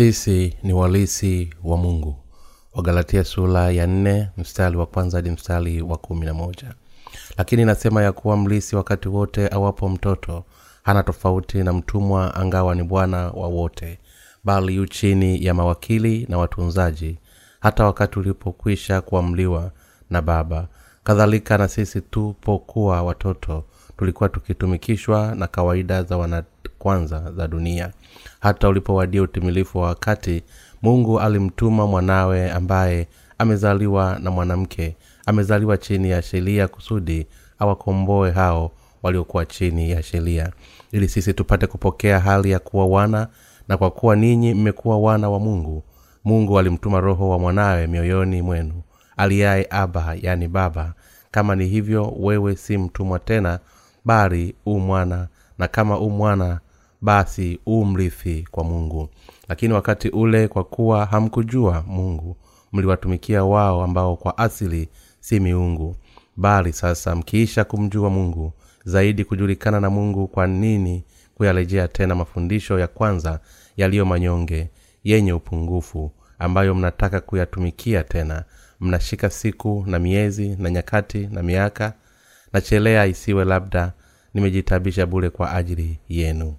sisi 0.00 0.56
ni 0.62 0.72
walisi 0.72 1.54
wa 1.64 1.76
mungu. 1.76 2.16
Wagalatia 2.74 3.24
sula 3.24 3.70
ya 3.70 3.86
nne 3.86 4.28
mstari 4.36 4.76
wa 4.76 4.86
kwanza 4.86 5.18
hadi 5.18 5.30
mstari 5.30 5.82
wa 5.82 5.96
kumi 5.96 6.26
na 6.26 6.34
moja. 6.34 6.74
Lakini 7.38 7.62
inasema 7.62 8.02
ya 8.02 8.12
kuwa 8.12 8.36
mlisi 8.36 8.76
wakati 8.76 9.08
wote 9.08 9.48
awapo 9.54 9.88
mtoto 9.88 10.44
hana 10.82 11.02
tofauti 11.02 11.58
na 11.58 11.72
mtumwa 11.72 12.34
angawa 12.34 12.74
ni 12.74 12.82
bwana 12.82 13.16
wa 13.16 13.48
wote 13.48 13.98
bali 14.44 14.74
yu 14.76 14.86
chini 14.86 15.44
ya 15.44 15.54
mawakili 15.54 16.26
na 16.28 16.38
watunzaji 16.38 17.18
hata 17.60 17.84
wakati 17.84 18.18
ulipokwisha 18.18 19.00
kuamliwa 19.00 19.70
na 20.10 20.22
baba 20.22 20.68
kadhalika 21.04 21.58
na 21.58 21.68
sisi 21.68 22.00
tupokuwa 22.00 23.02
watoto 23.02 23.64
tulikuwa 23.98 24.28
tukitumikishwa 24.28 25.34
na 25.34 25.46
kawaida 25.46 26.02
za 26.02 26.16
wanakwanza 26.16 27.32
za 27.36 27.48
dunia. 27.48 27.92
Hata 28.40 28.68
ulipowadia 28.68 29.22
utimilifu 29.22 29.78
wa 29.78 29.86
wakati 29.86 30.42
mungu 30.82 31.20
alimtuma 31.20 31.86
mwanawe 31.86 32.50
ambaye 32.50 33.08
amezaliwa 33.38 34.18
na 34.22 34.30
mwanamke 34.30 34.96
amezaliwa 35.26 35.76
chini 35.78 36.10
ya 36.10 36.22
sheria 36.22 36.68
kusudi 36.68 37.26
awakomboe 37.58 38.30
hao 38.30 38.70
waliokuwa 39.02 39.46
chini 39.46 39.90
ya 39.90 40.02
sheria. 40.02 40.52
Ili 40.92 41.08
sisi 41.08 41.34
tupate 41.34 41.66
kupokea 41.66 42.20
hali 42.20 42.50
ya 42.50 42.58
kuwa 42.58 42.86
wana 42.86 43.28
na 43.68 43.76
kwa 43.76 43.90
kuwa 43.90 44.16
ninyi 44.16 44.54
mmekuwa 44.54 44.98
wana 44.98 45.30
wa 45.30 45.38
mungu 45.40 45.82
mungu 46.24 46.58
alimtuma 46.58 47.00
roho 47.00 47.28
wa 47.28 47.38
mwanawe 47.38 47.86
mioyoni 47.86 48.42
mwenu 48.42 48.82
aliyaye 49.20 49.66
aba 49.70 50.16
yani 50.22 50.48
baba. 50.48 50.94
Kama 51.30 51.56
ni 51.56 51.66
hivyo 51.66 52.14
wewe 52.18 52.56
si 52.56 52.78
mtumwa 52.78 53.18
tena 53.18 53.58
bali 54.04 54.54
u 54.66 54.78
mwana. 54.80 55.28
Na 55.58 55.68
kama 55.68 55.98
u 55.98 56.10
mwana 56.10 56.60
basi 57.00 57.58
u 57.66 57.84
mrithi 57.84 58.48
kwa 58.50 58.64
mungu. 58.64 59.08
Lakini 59.48 59.74
wakati 59.74 60.08
ule 60.08 60.48
kwa 60.48 60.64
kuwa 60.64 61.06
hamkujua 61.06 61.84
mungu 61.86 62.36
mliwatumikia 62.72 63.44
wao 63.44 63.82
ambao 63.84 64.16
kwa 64.16 64.38
asili 64.38 64.88
si 65.20 65.40
miungu. 65.40 65.96
Bali 66.36 66.72
sasa 66.72 67.14
mkiisha 67.16 67.64
kumjua 67.64 68.10
mungu 68.10 68.52
zaidi 68.84 69.24
kujulikana 69.24 69.80
na 69.80 69.90
mungu 69.90 70.26
kwa 70.28 70.46
nini 70.46 71.04
kuyarejea 71.34 71.88
tena 71.88 72.14
mafundisho 72.14 72.78
ya 72.78 72.86
kwanza 72.86 73.40
yaliyo 73.76 74.04
manyonge 74.06 74.70
yenye 75.04 75.32
upungufu 75.32 76.10
ambayo 76.38 76.74
mnataka 76.74 77.20
kuyatumikia 77.20 78.04
tena 78.04 78.44
mnashika 78.80 79.30
siku 79.30 79.84
na 79.86 79.98
miezi 79.98 80.48
na 80.48 80.70
nyakati 80.70 81.26
na 81.26 81.42
miaka 81.42 81.92
nachelea 82.52 83.06
isiwe 83.06 83.44
labda 83.44 83.92
nimejitabisha 84.34 85.06
bule 85.06 85.30
kwa 85.30 85.52
ajili 85.54 85.98
yenu. 86.08 86.54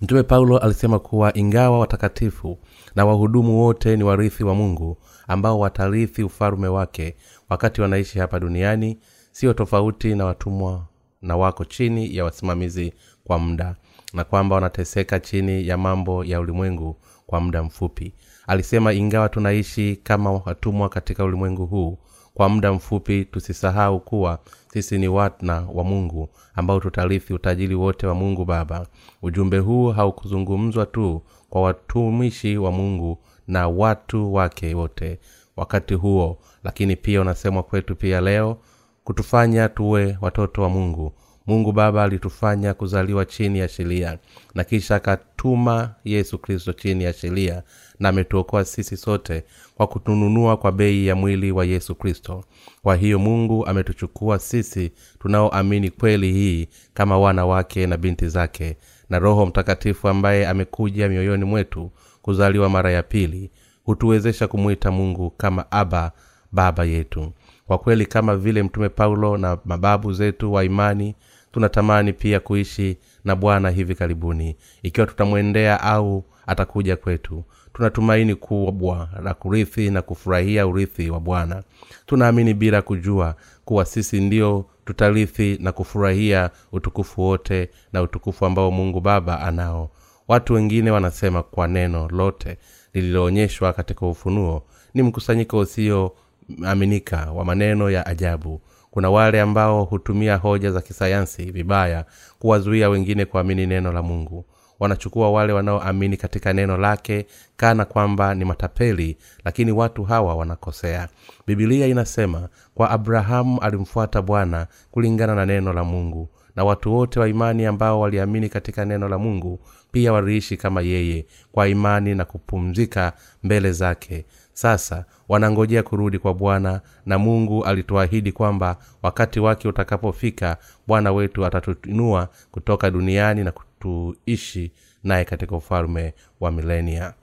Mtume 0.00 0.22
paulo 0.22 0.58
alisema 0.58 0.98
kuwa 0.98 1.36
ingawa 1.36 1.78
watakatifu 1.78 2.58
na 2.96 3.04
wahudumu 3.06 3.58
wote 3.60 3.96
ni 3.96 4.04
warithi 4.04 4.44
wa 4.44 4.54
mungu 4.54 4.98
ambao 5.28 5.58
watarithi 5.58 6.22
ufalume 6.22 6.68
wake 6.68 7.16
wakati 7.48 7.80
wanaishi 7.80 8.18
hapa 8.18 8.40
duniani 8.40 8.98
sio 9.32 9.52
tofauti 9.54 10.14
na 10.14 10.24
watumwa 10.24 10.86
na 11.22 11.36
wako 11.36 11.64
chini 11.64 12.16
ya 12.16 12.24
wasimamizi 12.24 12.92
kwa 13.24 13.38
muda 13.38 13.76
na 14.12 14.24
kwamba 14.24 14.54
wanateseka 14.54 15.20
chini 15.20 15.68
ya 15.68 15.76
mambo 15.78 16.24
ya 16.24 16.40
ulimwengu 16.40 16.96
kwa 17.26 17.40
muda 17.40 17.62
mfupi 17.62 18.14
alisema 18.46 18.92
ingawa 18.92 19.28
tunaishi 19.28 19.96
kama 20.02 20.32
watumwa 20.32 20.88
katika 20.88 21.24
ulimwengu 21.24 21.66
huu 21.66 21.98
kwa 22.34 22.48
muda 22.48 22.72
mfupi 22.72 23.24
tusisahau 23.24 24.00
kuwa 24.00 24.38
sisi 24.72 24.98
ni 24.98 25.08
wana 25.08 25.60
wa 25.74 25.84
mungu 25.84 26.28
ambao 26.54 26.80
tutarithi 26.80 27.34
utajiri 27.34 27.74
wote 27.74 28.06
wa 28.06 28.14
mungu 28.14 28.44
baba. 28.44 28.86
Ujumbe 29.22 29.58
huu 29.58 29.90
haukuzungumzwa 29.90 30.86
tu 30.86 31.22
kwa 31.50 31.62
watumishi 31.62 32.56
wa 32.58 32.72
mungu 32.72 33.18
na 33.48 33.68
watu 33.68 34.34
wake 34.34 34.74
wote 34.74 35.18
wakati 35.56 35.94
huo 35.94 36.38
lakini 36.64 36.96
pia 36.96 37.20
unasemwa 37.20 37.62
kwetu 37.62 37.96
pia 37.96 38.20
leo 38.20 38.58
kutufanya 39.04 39.68
tuwe 39.68 40.18
watoto 40.20 40.62
wa 40.62 40.68
mungu. 40.68 41.12
Mungu 41.46 41.72
baba 41.72 42.02
alitufanya 42.04 42.74
kuzaliwa 42.74 43.24
chini 43.24 43.58
ya 43.58 43.68
sheria 43.68 44.18
na 44.54 44.64
kisha 44.64 44.96
akatuma 44.96 45.94
yesu 46.04 46.38
kristo 46.38 46.72
chini 46.72 47.04
ya 47.04 47.12
sheria 47.12 47.62
na 47.98 48.08
ametuokoa 48.08 48.64
sisi 48.64 48.96
sote 48.96 49.44
kwa 49.74 49.86
kutununua 49.86 50.56
kwa 50.56 50.72
bei 50.72 51.06
ya 51.06 51.16
mwili 51.16 51.52
wa 51.52 51.64
yesu 51.64 51.94
kristo. 51.94 52.44
Kwa 52.82 52.96
hiyo 52.96 53.18
mungu 53.18 53.66
ametuchukua 53.66 54.38
sisi 54.38 54.92
tunaoamini 55.18 55.90
kweli 55.90 56.32
hii 56.32 56.68
kama 56.94 57.18
wana 57.18 57.46
wake 57.46 57.86
na 57.86 57.96
binti 57.96 58.28
zake 58.28 58.76
na 59.10 59.18
roho 59.18 59.46
mtakatifu 59.46 60.08
ambaye 60.08 60.46
amekuja 60.48 61.08
mioyoni 61.08 61.44
mwetu 61.44 61.90
kuzaliwa 62.22 62.68
mara 62.68 62.90
ya 62.90 63.02
pili 63.02 63.50
hutuwezesha 63.84 64.48
kumwita 64.48 64.90
mungu 64.90 65.30
kama 65.30 65.70
aba 65.72 66.12
baba 66.52 66.84
yetu. 66.84 67.32
Kwa 67.66 67.78
kweli 67.78 68.06
kama 68.06 68.36
vile 68.36 68.62
mtume 68.62 68.88
paulo 68.88 69.36
na 69.36 69.58
mababu 69.64 70.12
zetu 70.12 70.52
wa 70.52 70.64
imani 70.64 71.14
tunatamani 71.52 72.12
pia 72.12 72.40
kuishi 72.40 72.96
na 73.24 73.36
bwana 73.36 73.70
hivi 73.70 73.94
karibuni. 73.94 74.56
Ikiwa 74.82 75.06
tutamwendea 75.06 75.80
au 75.80 76.24
atakuja 76.46 76.96
kwetu. 76.96 77.44
Tunatumaini 77.72 78.34
kubwa 78.34 79.08
la 79.22 79.34
kurithi 79.34 79.90
na 79.90 80.02
kufurahia 80.02 80.66
urithi 80.66 81.10
wa 81.10 81.20
bwana. 81.20 81.62
Tunaamini 82.06 82.54
bila 82.54 82.82
kujua 82.82 83.34
kuwa 83.64 83.84
sisi 83.84 84.20
ndio 84.20 84.64
tutarithi 84.84 85.58
na 85.60 85.72
kufurahia 85.72 86.50
utukufu 86.72 87.20
wote 87.22 87.70
na 87.92 88.02
utukufu 88.02 88.46
ambao 88.46 88.70
mungu 88.70 89.00
baba 89.00 89.40
anao. 89.40 89.90
Watu 90.28 90.54
wengine 90.54 90.90
wanasema 90.90 91.42
kwa 91.42 91.68
neno 91.68 92.08
lote 92.08 92.58
lililoonyeshwa 92.94 93.72
katika 93.72 94.06
ufunuo 94.06 94.62
ni 94.94 95.02
mkusanyiko 95.02 95.58
usioaminika 95.58 97.32
wa 97.32 97.44
maneno 97.44 97.90
ya 97.90 98.06
ajabu. 98.06 98.60
Kuna 98.90 99.10
wale 99.10 99.40
ambao 99.40 99.84
hutumia 99.84 100.36
hoja 100.36 100.70
za 100.70 100.80
kisayansi 100.80 101.44
vibaya 101.50 102.04
kuwazuia 102.38 102.88
wengine 102.88 103.24
kuamini 103.24 103.66
neno 103.66 103.92
la 103.92 104.02
mungu 104.02 104.44
wanachukua 104.80 105.30
wale 105.30 105.52
wanaoamini 105.52 106.16
katika 106.16 106.52
neno 106.52 106.76
lake 106.76 107.26
kana 107.56 107.84
kwamba 107.84 108.34
ni 108.34 108.44
matapeli 108.44 109.16
lakini 109.44 109.72
watu 109.72 110.04
hawa 110.04 110.34
wanakosea. 110.34 111.08
Bibilia 111.46 111.86
inasema 111.86 112.48
kwa 112.74 112.90
abrahamu 112.90 113.60
alimfuata 113.60 114.22
bwana 114.22 114.66
kulingana 114.90 115.34
na 115.34 115.46
neno 115.46 115.72
la 115.72 115.84
mungu 115.84 116.28
na 116.56 116.64
watu 116.64 116.94
wote 116.94 117.20
wa 117.20 117.28
imani 117.28 117.66
ambao 117.66 118.00
waliamini 118.00 118.48
katika 118.48 118.84
neno 118.84 119.08
la 119.08 119.18
mungu 119.18 119.60
pia 119.92 120.12
waliishi 120.12 120.56
kama 120.56 120.80
yeye 120.82 121.26
kwa 121.52 121.68
imani 121.68 122.14
na 122.14 122.24
kupumzika 122.24 123.12
mbele 123.42 123.72
zake. 123.72 124.24
Sasa 124.52 125.04
wanangojea 125.28 125.82
kurudi 125.82 126.18
kwa 126.18 126.34
bwana 126.34 126.80
na 127.06 127.18
mungu 127.18 127.64
alituahidi 127.64 128.32
kwamba 128.32 128.76
wakati 129.02 129.40
wake 129.40 129.68
utakapofika 129.68 130.56
bwana 130.86 131.12
wetu 131.12 131.46
atatuinua 131.46 132.28
kutoka 132.50 132.90
duniani 132.90 133.44
na 133.44 133.52
tuishi 133.88 134.72
naye 135.02 135.24
katika 135.24 135.56
ufalme 135.56 136.14
wa 136.40 136.52
milenia. 136.52 137.14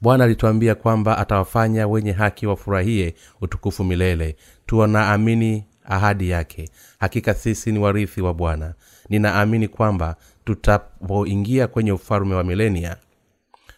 Bwana 0.00 0.24
alituambia 0.24 0.74
kwamba 0.74 1.18
atawafanya 1.18 1.88
wenye 1.88 2.12
haki 2.12 2.46
wafurahie 2.46 3.14
utukufu 3.40 3.84
milele. 3.84 4.36
Tunaamini 4.66 5.64
ahadi 5.84 6.30
yake. 6.30 6.70
Hakika 7.00 7.34
sisi 7.34 7.72
ni 7.72 7.78
warithi 7.78 8.20
wa 8.22 8.34
bwana. 8.34 8.74
Ninaamini 9.08 9.68
kwamba 9.68 10.16
tutapoingia 10.44 11.66
kwenye 11.66 11.92
ufalme 11.92 12.34
wa 12.34 12.44
milenia 12.44 12.96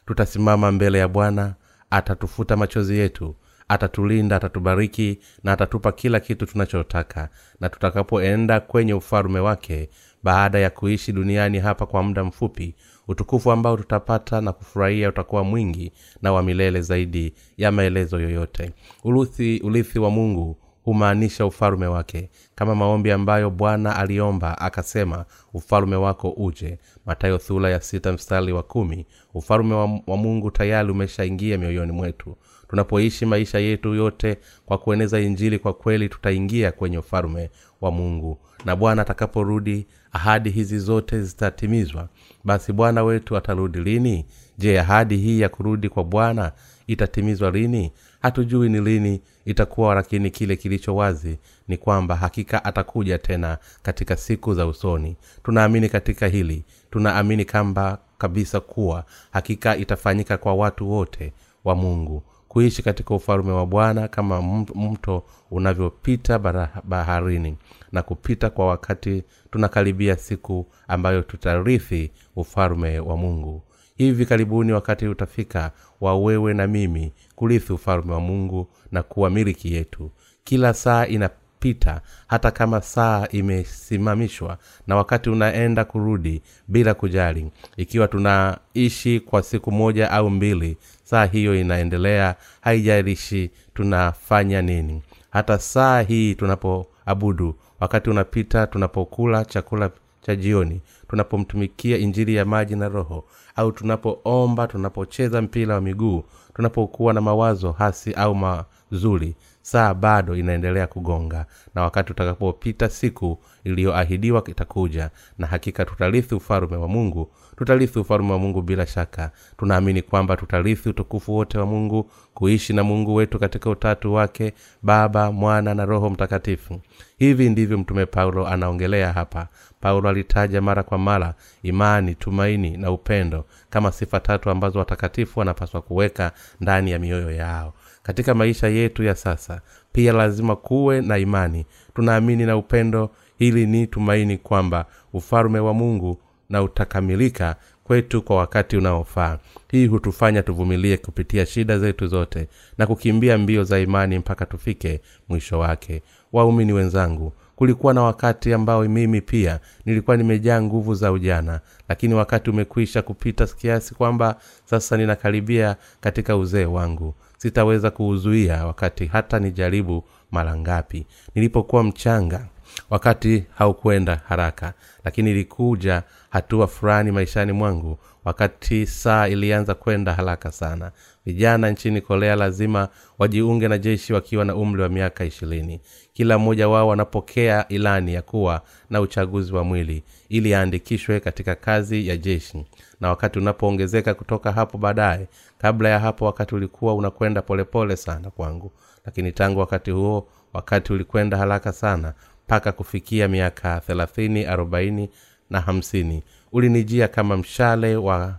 tutasimama 0.07 0.73
mbele 0.73 0.99
ya 0.99 1.09
bwana 1.09 1.55
atatufuta 1.91 2.57
machozi 2.57 2.99
yetu 2.99 3.37
atatulinda 3.69 4.37
atatubariki 4.37 5.19
na 5.45 5.53
atatupa 5.53 5.93
kila 5.93 6.21
kitu 6.21 6.47
tunachotaka. 6.47 7.29
Na 7.61 7.69
tutakapoenda 7.69 8.61
kwenye 8.61 8.95
ufalume 8.95 9.41
wake 9.41 9.91
baada 10.25 10.59
ya 10.59 10.71
kuishi 10.71 11.13
duniani 11.13 11.59
hapa 11.59 11.87
kwa 11.87 12.03
muda 12.03 12.25
mfupi 12.25 12.75
utukufu 13.09 13.53
ambao 13.53 13.77
tutapata 13.77 14.41
na 14.41 14.53
kufurahia 14.53 15.09
utakuwa 15.09 15.45
mwingi 15.45 15.93
na 16.23 16.33
wa 16.33 16.43
milele 16.43 16.81
zaidi 16.81 17.35
ya 17.57 17.73
maelezo 17.73 18.21
yoyote. 18.21 18.71
Urithi 19.05 19.61
urithi 19.65 19.99
wa 19.99 20.11
mungu 20.11 20.57
humaanisha 20.85 21.47
ufalume 21.47 21.87
wake 21.87 22.31
kama 22.55 22.75
maombi 22.75 23.11
ambayo 23.11 23.51
bwana 23.51 23.97
aliomba 23.97 24.59
akasema 24.59 25.25
ufalume 25.55 25.97
wako 25.97 26.31
uje. 26.31 26.79
Matayo 27.07 27.39
thula 27.39 27.71
ya 27.71 27.81
sita 27.81 28.13
mstari 28.13 28.53
wa 28.53 28.63
kumi 28.63 29.07
ufalume 29.35 29.75
wa, 29.75 30.01
wa 30.07 30.17
mungu 30.17 30.51
tayari 30.51 30.91
umeshaingia 30.91 31.59
mioyoni 31.59 31.93
mwetu. 31.93 32.37
Tunapoishi 32.69 33.27
maisha 33.27 33.59
yetu 33.59 33.95
yote 33.95 34.39
kwa 34.67 34.79
kueneza 34.79 35.21
injili 35.21 35.59
kwa 35.59 35.73
kweli 35.75 36.09
tutaingia 36.09 36.73
kwenye 36.73 36.99
ufalume 36.99 37.51
wa 37.81 37.91
mungu 37.91 38.39
na 38.65 38.77
bwana 38.77 39.03
atakaporudi 39.03 39.87
ahadi 40.13 40.51
hizi 40.51 40.79
zote 40.79 41.23
zitatimizwa. 41.23 42.09
Basi 42.45 42.73
bwana 42.73 43.05
wetu 43.05 43.37
atarudi 43.37 43.79
lini? 43.81 44.27
Je 44.59 44.81
ahadi 44.81 45.17
hii 45.17 45.41
ya 45.41 45.49
kurudi 45.49 45.89
kwa 45.89 46.05
bwana 46.05 46.53
itatimizwa 46.87 47.51
lini? 47.51 47.93
Hatujui 48.23 48.69
ni 48.69 48.81
lini 48.81 49.21
itakuwa 49.45 49.95
lakini 49.95 50.31
kile 50.31 50.57
kilicho 50.57 50.97
wazi 50.97 51.39
ni 51.69 51.77
kwamba 51.77 52.17
hakika 52.17 52.65
atakuja 52.65 53.19
tena 53.19 53.59
katika 53.83 54.17
siku 54.17 54.55
za 54.55 54.67
usoni. 54.67 55.17
Tunaamini 55.43 55.89
katika 55.89 56.27
hili. 56.27 56.65
Tunaamini 56.91 57.45
kwamba 57.45 57.99
kabisa 58.19 58.61
kuwa 58.61 59.05
hakika 59.33 59.77
itafanyika 59.77 60.37
kwa 60.39 60.55
watu 60.55 60.91
wote 60.91 61.33
wa 61.65 61.75
mungu. 61.75 62.23
Kuishi 62.49 62.83
katika 62.83 63.15
ufalume 63.15 63.53
wa 63.53 63.67
bwana 63.67 64.09
kama 64.09 64.43
mto 64.75 65.25
unavyopita 65.51 66.39
baharini 66.85 67.57
na 67.95 68.03
kupita 68.03 68.51
kwa 68.51 68.67
wakati 68.67 69.23
tunakaribia 69.51 70.17
siku 70.17 70.67
ambayo 70.89 71.23
tutarithi 71.23 72.11
ufalme 72.37 72.99
wa 73.01 73.17
mungu. 73.17 73.63
Hivi 73.97 74.27
karibuni 74.27 74.73
wakati 74.73 75.07
utafika 75.09 75.71
wa 76.01 76.19
wewe 76.19 76.55
na 76.55 76.67
mimi 76.67 77.13
kurithi 77.37 77.73
ufalme 77.73 78.13
wa 78.13 78.21
mungu 78.21 78.69
na 78.93 79.03
kuwa 79.03 79.31
miliki 79.31 79.75
yetu. 79.75 80.11
Kila 80.45 80.75
saa 80.75 81.07
inapita 81.07 82.01
hata 82.27 82.51
kama 82.51 82.81
saa 82.81 83.27
imesimamishwa 83.31 84.59
na 84.87 84.97
wakati 84.97 85.31
unaenda 85.31 85.85
kurudi 85.85 86.43
bila 86.69 86.95
kujali. 86.95 87.51
Ikiwa 87.77 88.09
tunaishi 88.09 89.21
kwa 89.21 89.43
siku 89.43 89.73
moja 89.73 90.11
au 90.11 90.31
mbili 90.31 90.77
saa 91.05 91.25
hiyo 91.25 91.61
inaendelea 91.61 92.35
haijalishi 92.61 93.51
tunafanya 93.75 94.63
nini. 94.63 95.03
Hata 95.31 95.59
saa 95.59 96.01
hii 96.01 96.35
tunapoabudu 96.35 97.55
wakati 97.85 98.11
unapita 98.11 98.67
tunapokula 98.67 99.45
chakula 99.45 99.91
cha 100.23 100.37
jioni 100.37 100.81
tunapomtumikia 101.09 101.97
injili 101.99 102.35
ya 102.35 102.45
maji 102.45 102.77
na 102.77 102.89
roho 102.89 103.25
au 103.57 103.73
tunapoomba 103.73 104.67
tunapocheza 104.67 105.43
mpira 105.43 105.75
wa 105.75 105.81
miguu 105.81 106.25
tunapokuwa 106.55 107.13
na 107.13 107.21
mawazo 107.21 107.73
hasi 107.73 108.13
au 108.15 108.35
mazuri 108.35 109.35
saa 109.65 109.95
bado 109.95 110.37
inaendelea 110.37 110.87
kugonga 110.87 111.47
na 111.75 111.83
wakati 111.83 112.13
utakapopita 112.13 112.89
siku 112.89 113.39
iliyoahidiwa 113.65 114.43
itakuja 114.47 115.11
na 115.39 115.47
hakika 115.47 115.85
tutarithi 115.85 116.35
ufalume 116.35 116.77
wa 116.77 116.89
mungu 116.89 117.33
tutarithi 117.57 117.99
ufalume 117.99 118.33
wa 118.33 118.39
mungu 118.39 118.63
bila 118.63 118.87
shaka. 118.87 119.31
Tunaamini 119.57 120.03
kwamba 120.03 120.37
tutarithi 120.37 120.89
utukufu 120.89 121.35
wote 121.35 121.59
wa 121.59 121.67
mungu 121.67 122.11
kuishi 122.35 122.73
na 122.73 122.85
mungu 122.85 123.15
wetu 123.15 123.39
katika 123.39 123.71
utatu 123.71 124.15
wake 124.15 124.53
baba 124.83 125.33
mwana 125.33 125.75
na 125.75 125.85
roho 125.85 126.11
mtakatifu. 126.11 126.81
Hivi 127.19 127.51
ndivyo 127.51 127.79
mtume 127.79 128.07
paulo 128.07 128.47
anaongelea 128.49 129.13
hapa. 129.13 129.49
Paulo 129.81 130.09
alitaja 130.09 130.61
mara 130.61 130.83
kwa 130.83 130.99
mara 130.99 131.35
imani 131.63 132.15
tumaini 132.15 132.77
na 132.77 132.91
upendo 132.91 133.45
kama 133.71 133.93
sifa 133.93 134.21
tatu 134.21 134.51
ambazo 134.51 134.79
watakatifu 134.79 135.39
wanapaswa 135.39 135.83
kuweka 135.83 136.33
ndani 136.61 136.91
ya 136.91 136.99
mioyo 136.99 137.31
yao 137.31 137.75
katika 138.05 138.35
maisha 138.35 138.69
yetu 138.69 139.03
ya 139.03 139.15
sasa. 139.15 139.61
Pia 139.93 140.13
lazima 140.13 140.57
kuwe 140.57 141.01
na 141.01 141.19
imani. 141.19 141.67
Tunaamini 141.95 142.47
na 142.47 142.57
upendo 142.57 143.11
hili 143.39 143.67
ni 143.67 143.87
tumaini 143.87 144.39
kwamba 144.39 144.87
ufalume 145.13 145.59
wa 145.59 145.75
mungu 145.75 146.19
na 146.51 146.63
utakamilika 146.63 147.57
kwetu 147.85 148.23
kwa 148.23 148.37
wakati 148.37 148.77
unaofaa. 148.77 149.39
Hii 149.71 149.87
hutufanya 149.87 150.43
tuvumilie 150.43 150.97
kupitia 150.97 151.47
shida 151.47 151.79
zetu 151.79 152.07
zote 152.07 152.49
na 152.79 152.87
kukimbia 152.87 153.39
mbio 153.39 153.65
za 153.65 153.79
imani 153.79 154.19
mpaka 154.19 154.47
tufike 154.47 155.01
mwisho 155.29 155.59
wake. 155.59 156.03
Waumini 156.33 156.73
wenzangu 156.73 157.33
kulikuwa 157.57 157.95
na 157.95 158.03
wakati 158.03 158.53
ambao 158.53 158.83
mimi 158.83 159.21
pia 159.21 159.61
nilikuwa 159.87 160.17
nimejaa 160.17 160.63
nguvu 160.63 160.95
za 160.95 161.13
ujana 161.13 161.61
lakini 161.89 162.15
wakati 162.15 162.51
umekwisha 162.51 163.03
kupita 163.03 163.47
kiasi 163.47 163.95
kwamba 163.95 164.37
sasa 164.65 164.97
ninakaribia 164.97 165.77
katika 166.01 166.37
uzee 166.37 166.65
wangu 166.65 167.15
sitaweza 167.45 167.91
kuuzuia 167.91 168.67
wakati 168.67 169.07
hata 169.07 169.39
nijaribu 169.39 170.05
mara 170.31 170.57
ngapi. 170.57 171.07
Nilipokuwa 171.35 171.85
mchanga 171.85 172.47
wakati 172.91 173.45
haukwenda 173.55 174.21
haraka 174.29 174.73
lakini 175.05 175.31
ilikuja 175.31 176.03
hatua 176.31 176.67
fulani 176.67 177.11
maishani 177.13 177.53
mwangu 177.53 177.99
wakati 178.25 178.87
saa 178.87 179.29
ilianza 179.29 179.75
kwenda 179.75 180.15
haraka 180.15 180.53
sana. 180.53 180.93
Vijana 181.27 181.71
nchini 181.71 182.01
korea 182.01 182.37
lazima 182.37 182.89
wajiunge 183.19 183.69
na 183.69 183.79
jeshi 183.79 184.13
wakiwa 184.13 184.45
na 184.45 184.55
umri 184.55 184.83
wa 184.83 184.89
miaka 184.89 185.25
ishirini. 185.25 185.81
Kila 186.13 186.39
mmoja 186.39 186.69
wao 186.69 186.89
wanapokea 186.89 187.69
ilani 187.69 188.15
ya 188.15 188.23
kuwa 188.23 188.63
na 188.91 189.01
uchaguzi 189.01 189.53
wa 189.55 189.65
mwili 189.65 190.03
ili 190.29 190.55
aandikishwe 190.55 191.21
katika 191.21 191.55
kazi 191.55 192.09
ya 192.09 192.17
jeshi. 192.17 192.67
Na 193.01 193.09
wakati 193.09 193.39
unapoongezeka 193.39 194.15
kutoka 194.15 194.53
hapo 194.53 194.79
baadaye 194.79 195.29
kabla 195.59 195.89
ya 195.89 195.99
hapo 195.99 196.25
wakati 196.25 196.55
ulikuwa 196.55 196.95
unakwenda 196.95 197.43
polepole 197.43 197.97
sana 197.97 198.31
kwangu. 198.31 198.73
Lakini 199.07 199.33
tangu 199.33 199.61
wakati 199.61 199.91
huo 199.91 200.29
wakati 200.53 200.93
ulikwenda 200.93 201.37
haraka 201.37 201.73
sana 201.73 202.15
mpaka 202.47 202.73
kufikia 202.73 203.29
miaka 203.29 203.81
thelathini 203.81 204.45
arobaini 204.45 205.11
na 205.51 205.61
hamsini 205.61 206.23
ulinijia 206.59 207.09
kama 207.09 207.37
mshale 207.37 207.97
wa 207.97 208.37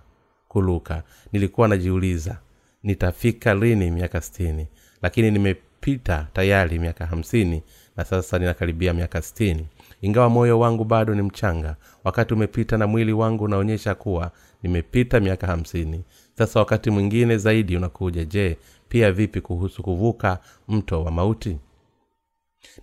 kuluka. 0.48 1.04
Nilikuwa 1.32 1.68
najiuliza 1.68 2.38
nitafika 2.84 3.54
lini 3.56 3.92
miaka 3.92 4.22
stini 4.22 4.68
lakini 5.02 5.32
nimepita 5.32 6.28
tayari 6.34 6.80
miaka 6.80 7.06
hamsini 7.06 7.64
na 7.98 8.06
sasa 8.06 8.40
ninakaribia 8.40 8.94
miaka 8.94 9.22
stini 9.22 9.68
ingawa 10.02 10.30
moyo 10.30 10.60
wangu 10.60 10.84
bado 10.84 11.16
ni 11.16 11.22
mchanga 11.22 11.76
wakati 12.04 12.34
umepita 12.34 12.78
na 12.78 12.88
mwili 12.88 13.14
wangu 13.14 13.44
unaonyesha 13.44 13.96
kuwa 13.96 14.32
nimepita 14.64 15.20
miaka 15.20 15.48
hamsini. 15.48 16.04
Sasa 16.38 16.60
wakati 16.60 16.90
mwingine 16.90 17.38
zaidi 17.38 17.78
unakuja 17.78 18.26
je 18.26 18.58
pia 18.90 19.12
vipi 19.12 19.42
kuhusu 19.42 19.84
kuvuka 19.84 20.40
mto 20.68 21.04
wa 21.04 21.12
mauti? 21.12 21.58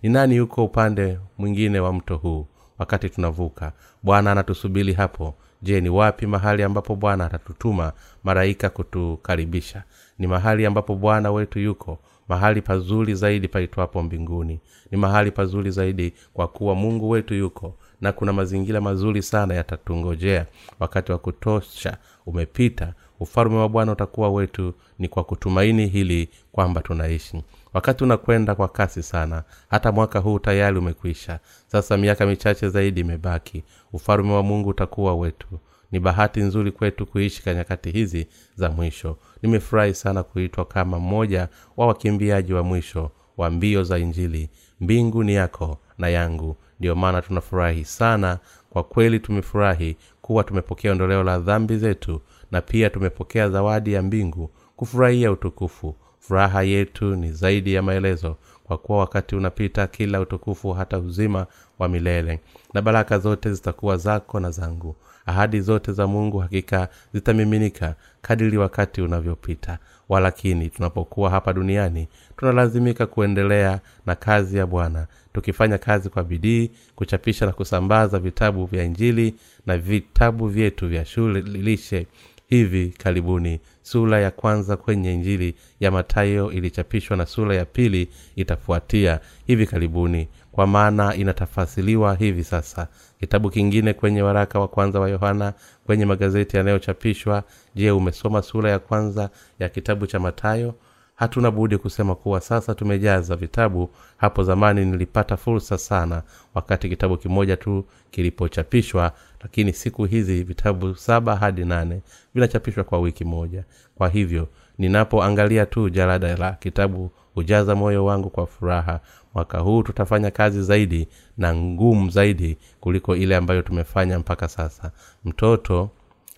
Ni 0.03 0.09
nani 0.09 0.35
yuko 0.35 0.65
upande 0.65 1.19
mwingine 1.37 1.79
wa 1.79 1.93
mto 1.93 2.17
huu 2.17 2.47
wakati 2.83 3.09
tunavuka. 3.09 3.71
Bwana 4.03 4.31
anatusubiri 4.31 4.93
hapo. 4.93 5.33
Je 5.61 5.81
ni 5.81 5.89
wapi 5.89 6.27
mahali 6.27 6.63
ambapo 6.63 6.95
bwana 6.95 7.25
atatutuma 7.25 7.93
maraika 8.23 8.69
kutukaribisha? 8.69 9.83
Ni 10.19 10.27
mahali 10.27 10.65
ambapo 10.65 10.95
bwana 10.95 11.31
wetu 11.31 11.59
yuko 11.59 11.99
mahali 12.29 12.61
pazuri 12.61 13.15
zaidi 13.15 13.47
paitwapo 13.47 14.03
mbinguni. 14.03 14.59
Ni 14.91 14.97
mahali 14.97 15.31
pazuri 15.31 15.71
zaidi 15.71 16.13
kwa 16.33 16.47
kuwa 16.47 16.75
mungu 16.75 17.09
wetu 17.09 17.33
yuko 17.33 17.75
na 18.01 18.11
kuna 18.11 18.33
mazingira 18.33 18.81
mazuri 18.81 19.21
sana 19.21 19.53
yatatungojea. 19.53 20.45
Wakati 20.79 21.11
wa 21.11 21.17
kutosha 21.17 21.97
umepita 22.25 22.93
ufalume 23.23 23.57
wa 23.57 23.69
bwana 23.69 23.91
utakuwa 23.91 24.29
wetu 24.31 24.73
ni 24.99 25.07
kwa 25.07 25.23
kutumaini 25.23 25.87
hili 25.87 26.29
kwamba 26.51 26.81
tunaishi. 26.81 27.43
Wakati 27.73 28.03
unakwenda 28.03 28.55
kwa 28.55 28.67
kasi 28.67 29.03
sana 29.03 29.43
hata 29.69 29.91
mwaka 29.91 30.19
huu 30.19 30.39
tayari 30.39 30.77
umekwisha. 30.77 31.39
Sasa 31.67 31.97
miaka 31.97 32.25
michache 32.25 32.69
zaidi 32.69 33.01
imebaki. 33.01 33.63
Ufalume 33.93 34.33
wa 34.33 34.43
mungu 34.43 34.69
utakuwa 34.69 35.15
wetu. 35.15 35.47
Ni 35.91 35.99
bahati 35.99 36.39
nzuri 36.39 36.71
kwetu 36.71 37.05
kuishi 37.05 37.43
ka 37.43 37.53
nyakati 37.53 37.91
hizi 37.91 38.27
za 38.55 38.69
mwisho. 38.69 39.17
Nimefurahi 39.41 39.93
sana 39.93 40.23
kuitwa 40.23 40.65
kama 40.65 40.99
mmoja 40.99 41.47
wa 41.77 41.87
wakimbiaji 41.87 42.53
wa 42.53 42.63
mwisho 42.63 43.11
wa 43.37 43.49
mbio 43.49 43.83
za 43.83 43.97
injili. 43.99 44.49
Mbingu 44.81 45.23
ni 45.23 45.33
yako 45.33 45.77
na 45.97 46.09
yangu. 46.09 46.55
Ndiyo 46.79 46.95
maana 46.95 47.21
tunafurahi 47.21 47.85
sana. 47.85 48.39
Kwa 48.69 48.83
kweli 48.83 49.19
tumefurahi 49.19 49.97
kuwa 50.21 50.43
tumepokea 50.43 50.91
ondoleo 50.91 51.23
la 51.23 51.39
dhambi 51.39 51.77
zetu 51.77 52.21
na 52.51 52.61
pia 52.61 52.89
tumepokea 52.89 53.49
zawadi 53.49 53.93
ya 53.93 54.01
mbingu 54.01 54.49
kufurahia 54.75 55.31
utukufu. 55.31 55.95
Furaha 56.19 56.63
yetu 56.63 57.15
ni 57.15 57.31
zaidi 57.31 57.73
ya 57.73 57.81
maelezo 57.81 58.35
kwa 58.63 58.77
kuwa 58.77 58.97
wakati 58.99 59.35
unapita 59.35 59.87
kila 59.87 60.21
utukufu 60.21 60.73
hata 60.73 60.99
uzima 60.99 61.45
wa 61.79 61.89
milele. 61.89 62.39
Na 62.73 62.81
baraka 62.81 63.19
zote 63.19 63.53
zitakuwa 63.53 63.97
zako 63.97 64.39
na 64.39 64.51
zangu. 64.51 64.95
Ahadi 65.25 65.61
zote 65.61 65.91
za 65.91 66.07
mungu 66.07 66.37
hakika 66.39 66.87
zitamiminika 67.13 67.95
kadiri 68.21 68.57
wakati 68.57 69.01
unavyopita. 69.01 69.77
Walakini 70.09 70.69
tunapokuwa 70.69 71.29
hapa 71.29 71.53
duniani 71.53 72.07
tunalazimika 72.37 73.05
kuendelea 73.05 73.79
na 74.05 74.15
kazi 74.15 74.57
ya 74.57 74.67
bwana. 74.67 75.07
Tukifanya 75.33 75.77
kazi 75.77 76.09
kwa 76.09 76.23
bidii 76.23 76.71
kuchapisha 76.95 77.45
na 77.45 77.51
kusambaza 77.51 78.19
vitabu 78.19 78.65
vya 78.65 78.83
injili 78.83 79.35
na 79.65 79.77
vitabu 79.77 80.47
vyetu 80.47 80.87
vya 80.87 81.05
shule 81.05 81.41
lishe 81.41 82.07
hivi 82.53 82.93
karibuni 82.97 83.59
sura 83.81 84.19
ya 84.19 84.31
kwanza 84.31 84.77
kwenye 84.77 85.13
injili 85.13 85.55
ya 85.79 85.91
matayo 85.91 86.51
ilichapishwa 86.51 87.17
na 87.17 87.25
sura 87.25 87.55
ya 87.55 87.65
pili 87.65 88.07
itafuatia. 88.35 89.19
Hivi 89.47 89.65
karibuni 89.67 90.27
kwa 90.51 90.67
maana 90.67 91.15
inatafasiliwa 91.15 92.15
hivi 92.15 92.43
sasa. 92.43 92.87
Kitabu 93.19 93.49
kingine 93.49 93.93
kwenye 93.93 94.21
waraka 94.21 94.59
wa 94.59 94.67
kwanza 94.67 94.99
wa 94.99 95.09
yohana 95.09 95.53
kwenye 95.85 96.05
magazeti 96.05 96.57
yanayochapishwa 96.57 97.43
je 97.75 97.91
umesoma 97.91 98.41
sura 98.41 98.71
ya 98.71 98.79
kwanza 98.79 99.29
ya 99.59 99.69
kitabu 99.69 100.07
cha 100.07 100.19
matayo 100.19 100.75
hatuna 101.23 101.51
budi 101.51 101.77
kusema 101.77 102.15
kuwa 102.15 102.41
sasa 102.41 102.75
tumejaza 102.75 103.35
vitabu. 103.35 103.89
Hapo 104.17 104.43
zamani 104.43 104.85
nilipata 104.85 105.37
fursa 105.37 105.77
sana 105.77 106.23
wakati 106.55 106.89
kitabu 106.89 107.17
kimoja 107.17 107.57
tu 107.57 107.85
kilipochapishwa 108.11 109.11
lakini 109.41 109.73
siku 109.73 110.05
hizi 110.05 110.43
vitabu 110.43 110.95
saba 110.95 111.35
hadi 111.35 111.65
nane 111.65 112.01
vinachapishwa 112.33 112.83
kwa 112.83 112.99
wiki 112.99 113.25
moja. 113.25 113.63
Kwa 113.95 114.09
hivyo 114.09 114.47
ninapoangalia 114.77 115.65
tu 115.65 115.89
jarada 115.89 116.37
la 116.37 116.51
kitabu 116.51 117.11
hujaza 117.35 117.75
moyo 117.75 118.05
wangu 118.05 118.29
kwa 118.29 118.47
furaha. 118.47 118.99
Mwaka 119.33 119.59
huu 119.59 119.83
tutafanya 119.83 120.31
kazi 120.31 120.63
zaidi 120.63 121.07
na 121.37 121.55
ngumu 121.55 122.09
zaidi 122.09 122.57
kuliko 122.79 123.15
ile 123.15 123.35
ambayo 123.35 123.61
tumefanya 123.61 124.19
mpaka 124.19 124.47
sasa. 124.47 124.91
Mtoto 125.25 125.89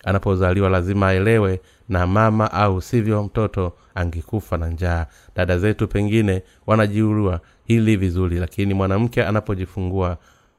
anapozaliwa 0.06 0.68
lazima 0.70 1.08
aelewe 1.08 1.60
na 1.88 2.06
mama 2.06 2.52
au 2.52 2.82
sivyo 2.82 3.22
mtoto 3.22 3.72
angekufa 3.94 4.56
na 4.56 4.68
njaa. 4.68 5.06
Dada 5.36 5.58
zetu 5.58 5.88
pengine 5.88 6.42
wanajiurua 6.66 7.40
hili 7.64 7.96
vizuri 7.96 8.38
lakini 8.38 8.74
mwanamke 8.74 9.24
anapojifungua 9.24 10.16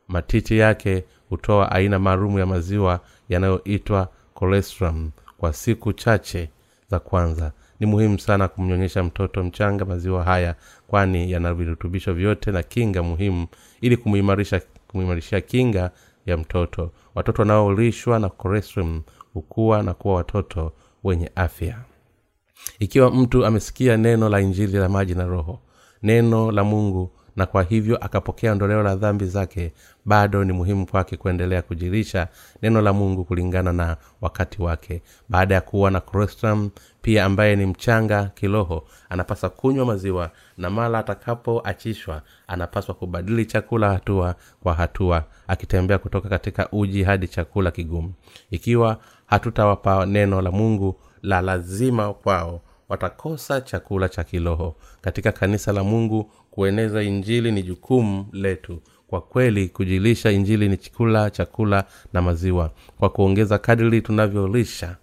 matiti 0.07 0.57
yake 0.57 1.03
hutoa 1.29 1.71
aina 1.71 1.99
maalumu 1.99 2.39
ya 2.39 2.45
maziwa 2.45 2.99
yanayoitwa 3.29 4.07
colostrum 4.33 5.11
kwa 5.37 5.53
siku 5.53 5.93
chache 5.93 6.49
za 6.89 6.99
kwanza. 6.99 7.51
Ni 7.79 7.87
muhimu 7.87 8.19
sana 8.19 8.47
kumnyonyesha 8.47 9.03
mtoto 9.03 9.43
mchanga 9.43 9.85
maziwa 9.85 10.23
haya 10.23 10.55
kwani 10.87 11.31
yana 11.31 11.53
virutubisho 11.53 12.13
vyote 12.13 12.51
na 12.51 12.63
kinga 12.63 13.03
muhimu 13.03 13.47
ili 13.81 13.97
kumuimarishia 14.87 15.41
kinga 15.41 15.91
ya 16.25 16.37
mtoto. 16.37 16.91
Watoto 17.15 17.41
wanaolishwa 17.41 18.19
na 18.19 18.29
colostrum 18.29 19.01
hukua 19.41 19.83
na 19.83 19.93
kuwa 19.93 20.15
watoto 20.15 20.71
wenye 21.03 21.31
afya. 21.35 21.77
Ikiwa 22.79 23.11
mtu 23.11 23.45
amesikia 23.45 23.97
neno 23.97 24.29
la 24.29 24.39
injili 24.41 24.77
la 24.77 24.89
maji 24.89 25.15
na 25.15 25.25
roho 25.25 25.59
neno 26.03 26.51
la 26.51 26.63
mungu 26.63 27.11
na 27.35 27.45
kwa 27.45 27.63
hivyo 27.63 27.97
akapokea 27.97 28.51
ondoleo 28.51 28.83
la 28.83 28.95
dhambi 28.95 29.25
zake 29.25 29.73
bado 30.05 30.43
ni 30.43 30.53
muhimu 30.53 30.85
kwake 30.85 31.17
kuendelea 31.17 31.61
kujirisha 31.61 32.27
neno 32.61 32.81
la 32.81 32.93
mungu 32.93 33.25
kulingana 33.25 33.73
na 33.73 33.97
wakati 34.21 34.61
wake. 34.61 35.01
Baada 35.29 35.55
ya 35.55 35.61
kuwa 35.61 35.91
na 35.91 36.01
crostram 36.01 36.69
pia 37.01 37.25
ambaye 37.25 37.55
ni 37.55 37.65
mchanga 37.65 38.25
kiroho 38.35 38.83
anapaswa 39.09 39.49
kunywa 39.49 39.85
maziwa 39.85 40.31
na 40.57 40.69
mara 40.69 40.99
atakapoachishwa 40.99 42.21
anapaswa 42.47 42.95
kubadili 42.95 43.45
chakula 43.45 43.89
hatua 43.89 44.35
kwa 44.63 44.73
hatua 44.73 45.23
akitembea 45.47 45.97
kutoka 45.97 46.29
katika 46.29 46.69
uji 46.71 47.03
hadi 47.03 47.27
chakula 47.27 47.71
kigumu. 47.71 48.13
Ikiwa 48.51 48.97
hatutawapa 49.27 50.05
neno 50.05 50.41
la 50.41 50.51
mungu 50.51 50.99
la 51.21 51.41
lazima 51.41 52.13
kwao. 52.13 52.61
Watakosa 52.89 53.61
chakula 53.61 54.09
cha 54.09 54.23
kiroho. 54.23 54.75
Katika 55.01 55.31
kanisa 55.31 55.71
la 55.73 55.83
mungu 55.83 56.31
kueneza 56.51 57.03
injili 57.03 57.51
ni 57.51 57.63
jukumu 57.63 58.25
letu. 58.31 58.81
Kwa 59.07 59.21
kweli 59.21 59.67
kujilisha 59.69 60.31
injili 60.31 60.69
ni 60.69 60.77
chakula 60.77 61.29
chakula 61.29 61.83
na 62.13 62.21
maziwa. 62.21 62.71
Kwa 62.99 63.09
kuongeza 63.09 63.57
kadiri 63.57 64.01
tunavyolisha 64.01 64.95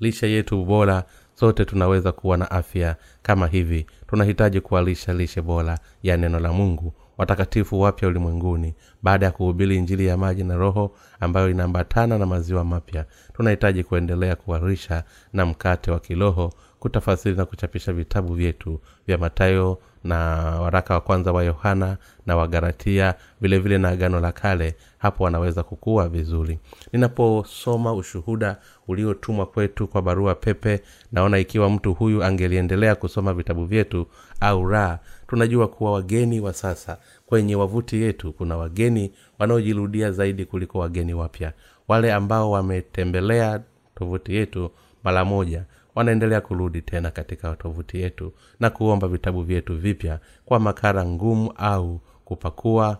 lisha 0.00 0.26
yetu 0.26 0.64
bora 0.64 1.04
sote 1.34 1.64
tunaweza 1.64 2.12
kuwa 2.12 2.36
na 2.36 2.50
afya 2.50 2.96
kama 3.22 3.46
hivi. 3.46 3.86
Tunahitaji 4.06 4.60
kuwalisha 4.60 5.12
lishe 5.14 5.42
bora 5.42 5.78
ya 6.02 6.16
neno 6.16 6.40
la 6.40 6.52
mungu 6.52 6.94
watakatifu 7.18 7.80
wapya 7.80 8.08
ulimwenguni 8.08 8.74
baada 9.02 9.26
ya 9.26 9.32
kuhubiri 9.32 9.76
injili 9.76 10.06
ya 10.06 10.16
maji 10.16 10.44
na 10.44 10.56
roho 10.56 10.90
ambayo 11.20 11.50
inaambatana 11.50 12.18
na 12.18 12.26
maziwa 12.26 12.64
mapya. 12.64 13.04
Tunahitaji 13.36 13.84
kuendelea 13.84 14.36
kuwarisha 14.36 15.04
na 15.32 15.46
mkate 15.46 15.90
wa 15.90 16.00
kiroho 16.00 16.52
kutafasiri 16.78 17.36
na 17.36 17.44
kuchapisha 17.44 17.92
vitabu 17.92 18.34
vyetu 18.34 18.80
vya 19.06 19.18
matayo 19.18 19.78
na 20.04 20.16
waraka 20.60 20.94
wa 20.94 21.00
kwanza 21.00 21.32
wa 21.32 21.44
yohana 21.44 21.96
na 22.26 22.36
wagaratia 22.36 23.14
vile 23.40 23.58
vile 23.58 23.78
na 23.78 23.88
agano 23.88 24.20
la 24.20 24.32
kale. 24.32 24.76
Hapo 24.98 25.24
wanaweza 25.24 25.62
kukua 25.62 26.08
vizuri. 26.08 26.58
Ninaposoma 26.92 27.92
ushuhuda 27.94 28.56
uliotumwa 28.88 29.46
kwetu 29.46 29.86
kwa 29.88 30.02
barua 30.02 30.34
pepe 30.34 30.82
naona 31.12 31.38
ikiwa 31.38 31.70
mtu 31.70 31.94
huyu 31.94 32.24
angeliendelea 32.24 32.94
kusoma 32.94 33.32
vitabu 33.34 33.64
vyetu 33.64 34.06
au 34.40 34.68
ra 34.68 34.98
tunajua 35.28 35.68
kuwa 35.68 35.92
wageni 35.92 36.40
wa 36.40 36.52
sasa 36.52 36.98
kwenye 37.26 37.56
wavuti 37.56 38.02
yetu 38.02 38.32
kuna 38.32 38.56
wageni 38.56 39.12
wanaojirudia 39.38 40.12
zaidi 40.12 40.44
kuliko 40.44 40.78
wageni 40.78 41.14
wapya. 41.14 41.52
Wale 41.88 42.12
ambao 42.12 42.50
wametembelea 42.50 43.60
tovuti 43.94 44.34
yetu 44.34 44.70
mara 45.04 45.24
moja 45.24 45.64
wanaendelea 45.94 46.40
kurudi 46.40 46.82
tena 46.82 47.10
katika 47.10 47.56
tovuti 47.56 48.00
yetu 48.00 48.32
na 48.60 48.70
kuomba 48.70 49.08
vitabu 49.08 49.42
vyetu 49.42 49.76
vipya 49.76 50.18
kwa 50.44 50.60
makara 50.60 51.04
ngumu 51.06 51.52
au 51.56 52.00
kupakua 52.24 52.98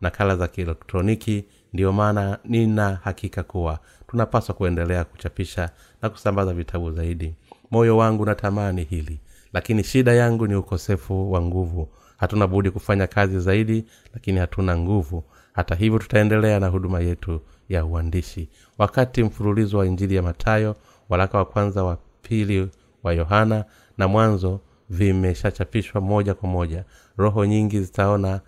nakala 0.00 0.36
za 0.36 0.48
kielektroniki. 0.48 1.44
Ndiyo 1.72 1.92
maana 1.92 2.38
nina 2.44 2.98
hakika 3.04 3.42
kuwa 3.42 3.78
tunapaswa 4.08 4.54
kuendelea 4.54 5.04
kuchapisha 5.04 5.70
na 6.02 6.08
kusambaza 6.10 6.54
vitabu 6.54 6.92
zaidi. 6.92 7.34
Moyo 7.70 7.96
wangu 7.96 8.26
natamani 8.26 8.84
hili 8.84 9.18
lakini 9.56 9.84
shida 9.84 10.12
yangu 10.12 10.46
ni 10.46 10.54
ukosefu 10.54 11.32
wa 11.32 11.40
nguvu. 11.42 11.88
Hatuna 12.16 12.46
budi 12.46 12.70
kufanya 12.70 13.06
kazi 13.06 13.40
zaidi 13.40 13.84
lakini 14.14 14.38
hatuna 14.38 14.78
nguvu. 14.78 15.24
Hata 15.52 15.74
hivyo 15.74 15.98
tutaendelea 15.98 16.60
na 16.60 16.68
huduma 16.68 17.00
yetu 17.00 17.40
ya 17.68 17.84
uandishi. 17.84 18.48
Wakati 18.78 19.22
mfululizo 19.22 19.78
wa 19.78 19.86
injili 19.86 20.14
ya 20.16 20.22
matayo 20.22 20.76
waraka 21.08 21.38
wa 21.38 21.44
kwanza 21.44 21.84
wa 21.84 21.98
pili 22.22 22.68
wa 23.02 23.14
yohana 23.14 23.64
na 23.98 24.08
mwanzo 24.08 24.60
vimeshachapishwa 24.90 26.00
moja 26.00 26.34
kwa 26.34 26.48
moja 26.48 26.84
roho 27.16 27.44
nyingi 27.46 27.80
zitaona 27.80 28.40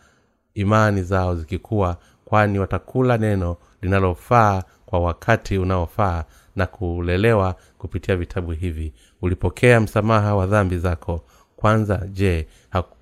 imani 0.54 1.02
zao 1.02 1.34
zikikuwa 1.36 1.96
kwani 2.24 2.58
watakula 2.58 3.18
neno 3.18 3.56
linalofaa 3.82 4.62
kwa 4.86 5.00
wakati 5.00 5.58
unaofaa 5.58 6.24
na 6.56 6.66
kulelewa 6.66 7.54
kupitia 7.78 8.16
vitabu 8.16 8.50
hivi 8.52 8.92
ulipokea 9.22 9.80
msamaha 9.80 10.34
wa 10.36 10.46
dhambi 10.46 10.78
zako. 10.78 11.24
Kwanza 11.56 12.06
je 12.12 12.46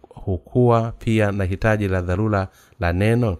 hukuwa 0.08 0.92
pia 0.98 1.32
na 1.32 1.44
hitaji 1.44 1.88
la 1.88 2.02
dharura 2.02 2.48
la 2.80 2.92
neno? 2.92 3.36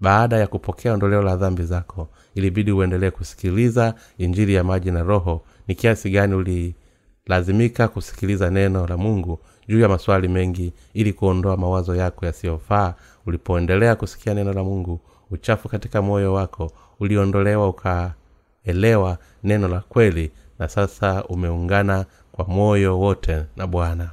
Baada 0.00 0.36
ya 0.36 0.46
kupokea 0.46 0.92
ondoleo 0.94 1.22
la 1.22 1.36
dhambi 1.36 1.62
zako 1.62 2.08
ilibidi 2.34 2.72
uendelee 2.72 3.10
kusikiliza 3.10 3.94
injili 4.18 4.54
ya 4.54 4.64
maji 4.64 4.90
na 4.90 5.02
roho. 5.02 5.42
Ni 5.68 5.74
kiasi 5.74 6.10
gani 6.10 6.34
ulilazimika 6.34 7.88
kusikiliza 7.88 8.50
neno 8.50 8.86
la 8.86 8.96
mungu 8.96 9.38
juu 9.68 9.80
ya 9.80 9.88
maswali 9.88 10.28
mengi 10.28 10.72
ili 10.94 11.12
kuondoa 11.12 11.56
mawazo 11.56 11.94
yako 11.96 12.26
yasiyofaa? 12.26 12.94
Ulipoendelea 13.26 13.96
kusikia 13.96 14.34
neno 14.34 14.52
la 14.52 14.64
mungu 14.64 15.00
uchafu 15.30 15.68
katika 15.68 16.02
moyo 16.02 16.32
wako 16.34 16.72
uliondolewa 17.00 17.68
ukaelewa 17.68 19.18
neno 19.44 19.68
la 19.68 19.80
kweli 19.80 20.30
na 20.58 20.68
sasa 20.68 21.24
umeungana 21.24 22.04
kwa 22.32 22.44
moyo 22.44 22.98
wote 23.00 23.44
na 23.56 23.66
bwana. 23.66 24.10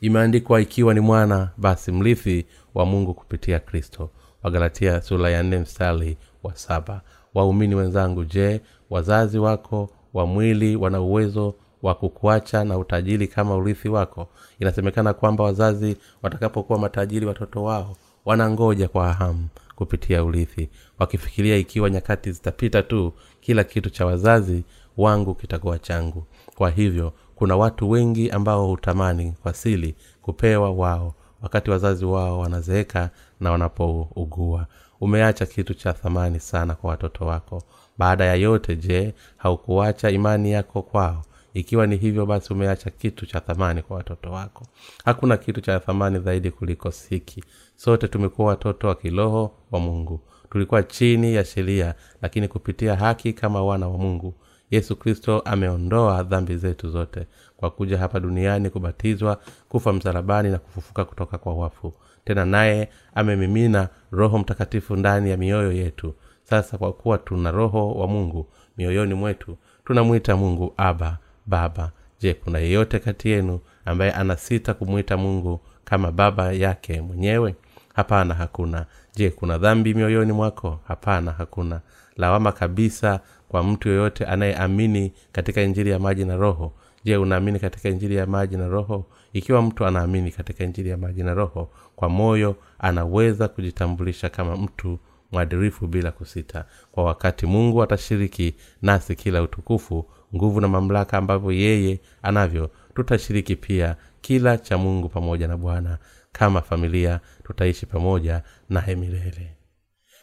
Imeandikwa 0.00 0.60
ikiwa 0.60 0.94
ni 0.94 1.00
mwana 1.00 1.50
basi 1.56 1.92
mrithi 1.92 2.46
wa 2.74 2.86
mungu 2.86 3.14
kupitia 3.14 3.58
kristo. 3.60 4.10
Wagalatia 4.42 5.00
sura 5.02 5.30
ya 5.30 5.42
nne 5.42 5.58
mstari 5.58 6.16
wa 6.42 6.54
saba. 6.56 7.00
Waumini 7.34 7.74
wenzangu 7.74 8.24
je 8.24 8.60
wazazi 8.90 9.38
wako 9.38 9.90
wa 10.14 10.26
mwili 10.26 10.76
wana 10.76 11.00
uwezo 11.00 11.54
wa 11.82 11.94
kukuacha 11.94 12.64
na 12.64 12.78
utajiri 12.78 13.28
kama 13.28 13.56
urithi 13.56 13.88
wako? 13.88 14.28
Inasemekana 14.58 15.12
kwamba 15.14 15.44
wazazi 15.44 15.96
watakapokuwa 16.22 16.78
matajiri 16.78 17.26
watoto 17.26 17.62
wao 17.64 17.96
wanangoja 18.24 18.88
kwa 18.88 19.12
hamu 19.12 19.48
kupitia 19.76 20.24
urithi. 20.24 20.68
Wakifikiria 20.98 21.56
ikiwa 21.56 21.90
nyakati 21.90 22.32
zitapita 22.32 22.82
tu 22.82 23.12
kila 23.40 23.64
kitu 23.64 23.90
cha 23.90 24.06
wazazi 24.06 24.64
wangu 24.96 25.34
kitakuwa 25.34 25.78
changu. 25.78 26.24
Kwa 26.54 26.70
hivyo 26.70 27.12
kuna 27.34 27.56
watu 27.56 27.90
wengi 27.90 28.30
ambao 28.30 28.66
hutamani 28.66 29.34
kwa 29.42 29.54
sili 29.54 29.94
kupewa 30.22 30.70
wao. 30.70 31.14
Wakati 31.42 31.70
wazazi 31.70 32.04
wao 32.04 32.38
wanazeeka 32.38 33.10
na 33.40 33.50
wanapougua. 33.50 34.66
Umeacha 35.00 35.46
kitu 35.46 35.74
cha 35.74 35.92
thamani 35.92 36.40
sana 36.40 36.74
kwa 36.74 36.90
watoto 36.90 37.26
wako. 37.26 37.62
Baada 37.98 38.24
ya 38.24 38.34
yote 38.34 38.76
je 38.76 39.14
haukuacha 39.36 40.10
imani 40.10 40.52
yako 40.52 40.82
kwao? 40.82 41.22
Ikiwa 41.54 41.86
ni 41.86 41.96
hivyo 41.96 42.26
basi 42.26 42.52
umeacha 42.52 42.90
kitu 42.90 43.26
cha 43.26 43.40
thamani 43.40 43.82
kwa 43.82 43.96
watoto 43.96 44.32
wako. 44.32 44.66
Hakuna 45.04 45.36
kitu 45.36 45.60
cha 45.60 45.80
thamani 45.80 46.18
zaidi 46.18 46.50
kuliko 46.50 46.90
siki. 46.90 47.44
Sote 47.76 48.08
tumekuwa 48.08 48.48
watoto 48.48 48.88
wa 48.88 48.94
kiroho 48.94 49.52
wa 49.70 49.80
mungu. 49.80 50.20
Tulikuwa 50.50 50.82
chini 50.82 51.34
ya 51.34 51.44
sheria 51.44 51.94
lakini 52.22 52.48
kupitia 52.48 52.96
haki 52.96 53.32
kama 53.32 53.64
wana 53.64 53.88
wa 53.88 53.98
mungu 53.98 54.34
yesu 54.70 54.96
kristo 54.96 55.40
ameondoa 55.40 56.22
dhambi 56.22 56.56
zetu 56.56 56.90
zote 56.90 57.26
kwa 57.56 57.70
kuja 57.70 57.98
hapa 57.98 58.20
duniani 58.20 58.70
kubatizwa 58.70 59.40
kufa 59.68 59.92
msalabani 59.92 60.50
na 60.50 60.58
kufufuka 60.58 61.04
kutoka 61.04 61.38
kwa 61.38 61.54
wafu. 61.54 61.92
Tena 62.24 62.44
naye 62.44 62.88
amemimina 63.14 63.88
roho 64.12 64.38
mtakatifu 64.38 64.96
ndani 64.96 65.30
ya 65.30 65.36
mioyo 65.36 65.72
yetu. 65.72 66.14
Sasa 66.42 66.78
kwa 66.78 66.92
kuwa 66.92 67.18
tuna 67.18 67.50
roho 67.50 67.92
wa 67.92 68.06
mungu 68.06 68.46
mioyoni 68.78 69.14
mwetu 69.14 69.56
tunamwita 69.84 70.36
mungu 70.36 70.74
aba 70.76 71.18
baba. 71.46 71.90
Je 72.20 72.34
kuna 72.34 72.58
yeyote 72.58 72.98
kati 72.98 73.28
yenu 73.28 73.60
ambaye 73.84 74.12
anasita 74.12 74.74
kumwita 74.74 75.16
mungu 75.16 75.60
kama 75.84 76.12
baba 76.12 76.52
yake 76.52 77.00
mwenyewe? 77.00 77.54
Hapana 77.94 78.34
hakuna. 78.34 78.86
Je 79.14 79.30
kuna 79.30 79.58
dhambi 79.58 79.94
mioyoni 79.94 80.32
mwako? 80.32 80.80
Hapana 80.88 81.32
hakuna. 81.32 81.80
Lawama 82.16 82.52
kabisa 82.52 83.20
kwa 83.48 83.62
mtu 83.62 83.88
yoyote 83.88 84.24
anayeamini 84.24 85.12
katika 85.32 85.62
injili 85.62 85.90
ya 85.90 85.98
maji 85.98 86.24
na 86.24 86.36
roho. 86.36 86.72
Je 87.04 87.16
unaamini 87.16 87.58
katika 87.60 87.88
injili 87.88 88.16
ya 88.16 88.26
maji 88.26 88.56
na 88.56 88.68
roho? 88.68 89.06
Ikiwa 89.32 89.62
mtu 89.62 89.86
anaamini 89.86 90.30
katika 90.30 90.64
injili 90.64 90.88
ya 90.88 90.96
maji 90.96 91.22
na 91.22 91.34
roho 91.34 91.70
kwa 91.96 92.08
moyo 92.08 92.56
anaweza 92.78 93.48
kujitambulisha 93.48 94.28
kama 94.28 94.56
mtu 94.56 94.98
mwadirifu 95.32 95.86
bila 95.86 96.10
kusita. 96.12 96.64
Kwa 96.92 97.04
wakati 97.04 97.46
mungu 97.46 97.82
atashiriki 97.82 98.54
nasi 98.82 99.16
kila 99.16 99.42
utukufu 99.42 100.06
nguvu 100.34 100.60
na 100.60 100.68
mamlaka 100.68 101.18
ambavyo 101.18 101.52
yeye 101.52 102.00
anavyo 102.22 102.70
tutashiriki 102.94 103.56
pia 103.56 103.96
kila 104.20 104.58
cha 104.58 104.78
mungu 104.78 105.08
pamoja 105.08 105.48
na 105.48 105.56
bwana. 105.56 105.98
Kama 106.32 106.60
familia 106.62 107.20
tutaishi 107.44 107.86
pamoja 107.86 108.42
naye 108.70 108.94
milele 108.96 109.55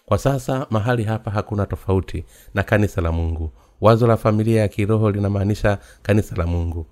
kwa 0.06 0.18
sasa 0.18 0.68
mahali 0.70 1.04
hapa 1.04 1.32
hakuna 1.32 1.66
tofauti 1.66 2.26
na 2.54 2.64
kanisa 2.64 3.02
la 3.02 3.12
mungu. 3.12 3.52
Wazo 3.82 4.08
la 4.08 4.18
familia 4.18 4.62
ya 4.62 4.68
kiroho 4.68 5.12
linamaanisha 5.12 5.78
kanisa 6.02 6.36
la 6.36 6.46
mungu. 6.48 6.86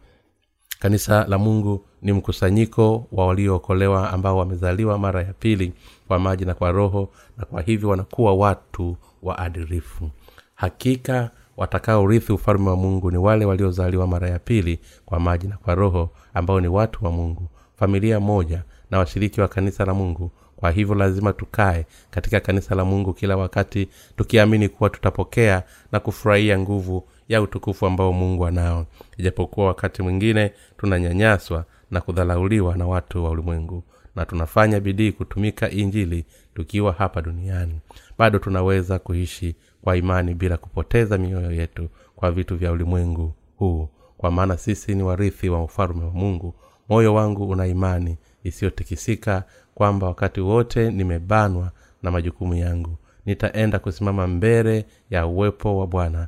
Kanisa 0.79 1.25
la 1.27 1.37
mungu 1.37 1.85
ni 2.01 2.11
mkusanyiko 2.11 3.07
wa 3.11 3.27
waliookolewa 3.27 4.11
ambao 4.11 4.37
wamezaliwa 4.37 4.97
mara 4.97 5.21
ya 5.23 5.33
pili 5.33 5.73
kwa 6.07 6.19
maji 6.19 6.45
na 6.45 6.53
kwa 6.53 6.71
roho 6.71 7.09
na 7.37 7.45
kwa 7.45 7.61
hivyo 7.61 7.89
wanakuwa 7.89 8.33
watu 8.35 8.97
waadirifu 9.23 10.09
hakika 10.55 11.31
watakaorithi 11.57 12.33
ufalme 12.33 12.69
wa 12.69 12.75
mungu 12.75 13.11
ni 13.11 13.17
wale 13.17 13.45
waliozaliwa 13.45 14.07
mara 14.07 14.29
ya 14.29 14.39
pili 14.39 14.79
kwa 15.05 15.19
maji 15.19 15.47
na 15.47 15.57
kwa 15.57 15.75
roho 15.75 16.09
ambao 16.33 16.61
ni 16.61 16.67
watu 16.67 17.05
wa 17.05 17.11
mungu. 17.11 17.47
Familia 17.75 18.19
moja 18.19 18.63
na 18.91 18.97
washiriki 18.99 19.41
wa 19.41 19.47
kanisa 19.47 19.85
la 19.85 19.93
mungu 19.93 20.31
kwa 20.61 20.71
hivyo 20.71 20.95
lazima 20.95 21.33
tukae 21.33 21.85
katika 22.11 22.39
kanisa 22.39 22.75
la 22.75 22.85
mungu 22.85 23.13
kila 23.13 23.37
wakati 23.37 23.89
tukiamini 24.17 24.69
kuwa 24.69 24.89
tutapokea 24.89 25.63
na 25.91 25.99
kufurahia 25.99 26.59
nguvu 26.59 27.07
ya 27.29 27.41
utukufu 27.41 27.85
ambao 27.85 28.13
mungu 28.13 28.45
anao. 28.45 28.85
Ijapokuwa 29.17 29.67
wakati 29.67 30.01
mwingine 30.01 30.51
tunanyanyaswa 30.77 31.65
na 31.91 32.01
kudhalauliwa 32.01 32.77
na 32.77 32.87
watu 32.87 33.23
wa 33.25 33.29
ulimwengu 33.31 33.83
na 34.15 34.25
tunafanya 34.25 34.79
bidii 34.79 35.11
kutumika 35.11 35.69
injili 35.69 36.25
tukiwa 36.55 36.91
hapa 36.93 37.21
duniani. 37.21 37.79
Bado 38.17 38.39
tunaweza 38.39 38.99
kuishi 38.99 39.55
kwa 39.81 39.97
imani 39.97 40.33
bila 40.33 40.57
kupoteza 40.57 41.17
mioyo 41.17 41.51
yetu 41.51 41.89
kwa 42.15 42.31
vitu 42.31 42.55
vya 42.57 42.71
ulimwengu 42.71 43.33
huu. 43.57 43.89
Kwa 44.17 44.31
maana 44.31 44.57
sisi 44.57 44.95
ni 44.95 45.03
warithi 45.03 45.49
wa 45.49 45.63
ufalume 45.63 46.05
wa 46.05 46.11
mungu. 46.11 46.55
Moyo 46.89 47.13
wangu 47.13 47.49
una 47.49 47.67
imani 47.67 48.17
isiyotikisika 48.43 49.43
kwamba 49.75 50.07
wakati 50.07 50.41
wote 50.41 50.91
nimebanwa 50.91 51.71
na 52.03 52.11
majukumu 52.11 52.55
yangu. 52.55 52.97
Nitaenda 53.25 53.79
kusimama 53.79 54.27
mbele 54.27 54.85
ya 55.09 55.25
uwepo 55.27 55.77
wa 55.79 55.87
bwana. 55.87 56.27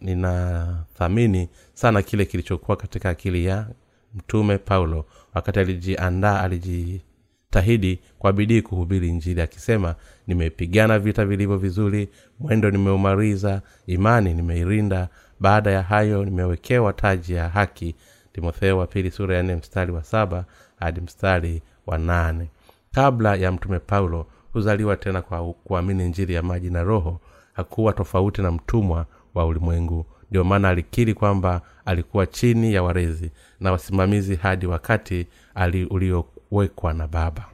Ninathamini 0.00 1.38
nina 1.38 1.48
sana 1.74 2.02
kile 2.02 2.24
kilichokuwa 2.24 2.76
katika 2.76 3.10
akili 3.10 3.44
ya 3.44 3.66
mtume 4.14 4.58
paulo. 4.58 5.06
Wakati 5.34 5.58
alijiandaa 5.58 6.40
alijitahidi 6.40 8.00
kwa 8.18 8.32
bidii 8.32 8.62
kuhubiri 8.62 9.08
injili 9.08 9.40
akisema 9.40 9.94
nimepigana 10.26 10.98
vita 10.98 11.24
vilivyo 11.26 11.56
vizuri 11.58 12.08
mwendo 12.40 12.70
nimeumariza 12.70 13.62
imani 13.86 14.34
nimeirinda. 14.34 15.08
Baada 15.40 15.70
ya 15.70 15.82
hayo 15.82 16.24
nimewekewa 16.24 16.92
taji 16.92 17.32
ya 17.32 17.48
haki. 17.48 17.94
Timotheo 18.32 18.78
wa 18.78 18.86
pili 18.86 19.10
sura 19.10 19.36
ya 19.36 19.42
nne 19.42 19.56
mstari 19.56 19.92
wa 19.92 20.04
saba 20.04 20.44
hadi 20.84 21.00
mstari 21.00 21.62
wa 21.86 21.98
nane. 21.98 22.48
Kabla 22.92 23.34
ya 23.36 23.52
mtume 23.52 23.78
paulo 23.78 24.26
huzaliwa 24.52 24.96
tena 24.96 25.22
kwa 25.22 25.52
kuamini 25.52 26.04
njiri 26.08 26.34
ya 26.34 26.42
maji 26.42 26.70
na 26.70 26.82
roho 26.82 27.20
hakuwa 27.52 27.92
tofauti 27.92 28.42
na 28.42 28.50
mtumwa 28.50 29.06
wa 29.34 29.46
ulimwengu. 29.46 30.06
Ndio 30.30 30.44
maana 30.44 30.68
alikiri 30.68 31.14
kwamba 31.14 31.60
alikuwa 31.84 32.26
chini 32.26 32.74
ya 32.74 32.82
warezi 32.82 33.30
na 33.60 33.72
wasimamizi 33.72 34.36
hadi 34.36 34.66
wakati 34.66 35.26
uliowekwa 35.90 36.92
na 36.94 37.08
baba. 37.08 37.44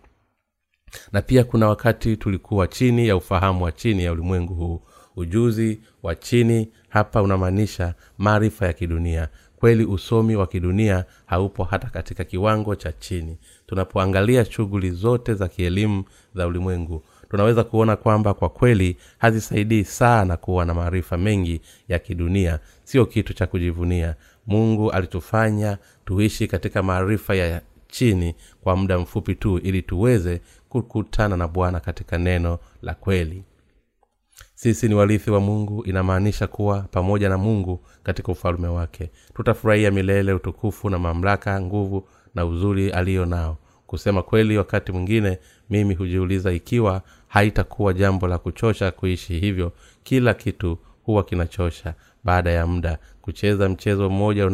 Na 1.12 1.22
pia 1.22 1.44
kuna 1.44 1.68
wakati 1.68 2.16
tulikuwa 2.16 2.66
chini 2.68 3.08
ya 3.08 3.16
ufahamu 3.16 3.64
wa 3.64 3.72
chini 3.72 4.04
ya 4.04 4.12
ulimwengu 4.12 4.54
huu. 4.54 4.82
Ujuzi 5.16 5.80
wa 6.02 6.14
chini 6.14 6.72
hapa 6.88 7.22
unamaanisha 7.22 7.94
maarifa 8.18 8.66
ya 8.66 8.72
kidunia 8.72 9.28
kweli 9.60 9.84
usomi 9.84 10.36
wa 10.36 10.46
kidunia 10.46 11.04
haupo 11.26 11.64
hata 11.64 11.88
katika 11.90 12.24
kiwango 12.24 12.76
cha 12.76 12.92
chini. 12.92 13.36
Tunapoangalia 13.66 14.44
shughuli 14.44 14.90
zote 14.90 15.34
za 15.34 15.48
kielimu 15.48 16.04
za 16.34 16.46
ulimwengu 16.46 17.02
tunaweza 17.30 17.64
kuona 17.64 17.96
kwamba 17.96 18.34
kwa 18.34 18.48
kweli 18.48 18.96
hazisaidii 19.18 19.84
sana 19.84 20.36
kuwa 20.36 20.64
na 20.64 20.74
maarifa 20.74 21.16
mengi 21.16 21.60
ya 21.88 21.98
kidunia. 21.98 22.58
Sio 22.84 23.06
kitu 23.06 23.34
cha 23.34 23.46
kujivunia. 23.46 24.14
Mungu 24.46 24.90
alitufanya 24.90 25.78
tuishi 26.04 26.46
katika 26.46 26.82
maarifa 26.82 27.34
ya 27.34 27.62
chini 27.88 28.34
kwa 28.62 28.76
muda 28.76 28.98
mfupi 28.98 29.34
tu 29.34 29.58
ili 29.58 29.82
tuweze 29.82 30.40
kukutana 30.68 31.36
na 31.36 31.48
bwana 31.48 31.80
katika 31.80 32.18
neno 32.18 32.58
la 32.82 32.94
kweli 32.94 33.42
sisi 34.62 34.88
ni 34.88 34.94
warithi 34.94 35.30
wa 35.30 35.40
mungu 35.40 35.84
inamaanisha 35.84 36.46
kuwa 36.46 36.80
pamoja 36.82 37.28
na 37.28 37.38
mungu 37.38 37.80
katika 38.02 38.32
ufalume 38.32 38.68
wake. 38.68 39.10
Tutafurahia 39.34 39.90
milele 39.90 40.32
utukufu 40.32 40.90
na 40.90 40.98
mamlaka 40.98 41.60
nguvu 41.60 42.08
na 42.34 42.46
uzuri 42.46 42.90
aliyo 42.90 43.26
nao. 43.26 43.56
Kusema 43.86 44.22
kweli 44.22 44.58
wakati 44.58 44.92
mwingine 44.92 45.38
mimi 45.70 45.94
hujiuliza 45.94 46.52
ikiwa 46.52 47.02
haitakuwa 47.28 47.92
jambo 47.92 48.28
la 48.28 48.38
kuchosha 48.38 48.90
kuishi 48.90 49.38
hivyo 49.38 49.72
kila 50.02 50.34
kitu 50.34 50.78
huwa 51.02 51.24
kinachosha. 51.24 51.94
Baada 52.24 52.50
ya 52.50 52.66
muda 52.66 52.98
kucheza 53.22 53.68
mchezo 53.68 54.10
mmoja 54.10 54.46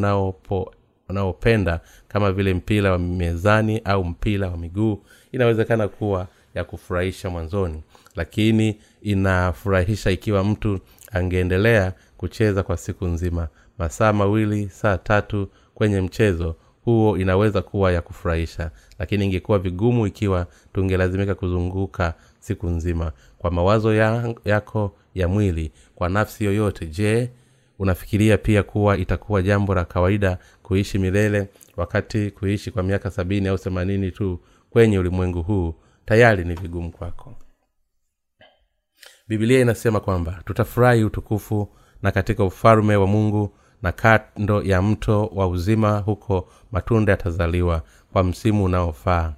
unaopenda 1.08 1.80
kama 2.08 2.32
vile 2.32 2.54
mpira 2.54 2.92
wa 2.92 2.98
mezani 2.98 3.80
au 3.84 4.04
mpira 4.04 4.48
wa 4.50 4.56
miguu 4.56 5.02
inawezekana 5.32 5.88
kuwa 5.88 6.26
ya 6.54 6.64
kufurahisha 6.64 7.30
mwanzoni 7.30 7.82
lakini 8.16 8.79
inafurahisha 9.02 10.11
ikiwa 10.11 10.44
mtu 10.44 10.79
angeendelea 11.12 11.92
kucheza 12.16 12.62
kwa 12.62 12.76
siku 12.76 13.07
nzima. 13.07 13.48
Masaa 13.79 14.12
mawili 14.12 14.68
saa 14.68 14.98
tatu 14.98 15.48
kwenye 15.74 16.00
mchezo 16.00 16.57
huo 16.85 17.18
inaweza 17.18 17.62
kuwa 17.62 17.92
ya 17.92 18.00
kufurahisha. 18.02 18.70
Lakini 18.98 19.24
ingekuwa 19.24 19.59
vigumu 19.59 20.07
ikiwa 20.07 20.46
tungelazimika 20.72 21.35
kuzunguka 21.35 22.14
siku 22.38 22.66
nzima. 22.68 23.12
Kwa 23.38 23.50
mawazo 23.50 23.94
ya, 23.94 24.35
yako 24.44 24.92
ya 25.14 25.29
mwili 25.29 25.72
kwa 25.94 26.09
nafsi 26.09 26.44
yoyote 26.44 26.87
je 26.87 27.31
unafikiria 27.79 28.38
pia 28.38 28.62
kuwa 28.62 28.96
itakuwa 28.96 29.42
jambo 29.42 29.74
la 29.74 29.85
kawaida 29.85 30.38
kuishi 30.62 30.98
milele 30.98 31.48
wakati 31.76 32.31
kuishi 32.31 32.70
kwa 32.70 32.83
miaka 32.83 33.11
sabini 33.11 33.48
au 33.48 33.59
themanini 33.59 34.11
tu 34.11 34.40
kwenye 34.70 34.98
ulimwengu 34.98 35.42
huu? 35.42 35.74
Tayari 36.07 36.44
ni 36.44 36.55
vigumu 36.55 36.90
kwako 36.90 37.35
bibilia 39.28 39.60
inasema 39.60 40.00
kwamba 40.00 40.42
tutafurahi 40.44 41.04
utukufu 41.04 41.68
na 42.02 42.12
katika 42.12 42.44
ufalume 42.44 42.96
wa 42.96 43.06
mungu 43.06 43.54
na 43.82 43.92
kando 43.92 44.62
ya 44.62 44.82
mto 44.82 45.26
wa 45.26 45.48
uzima 45.48 45.98
huko 45.98 46.48
matunda 46.72 47.12
yatazaliwa 47.12 47.82
kwa 48.12 48.24
msimu 48.24 48.64
unaofaa. 48.64 49.32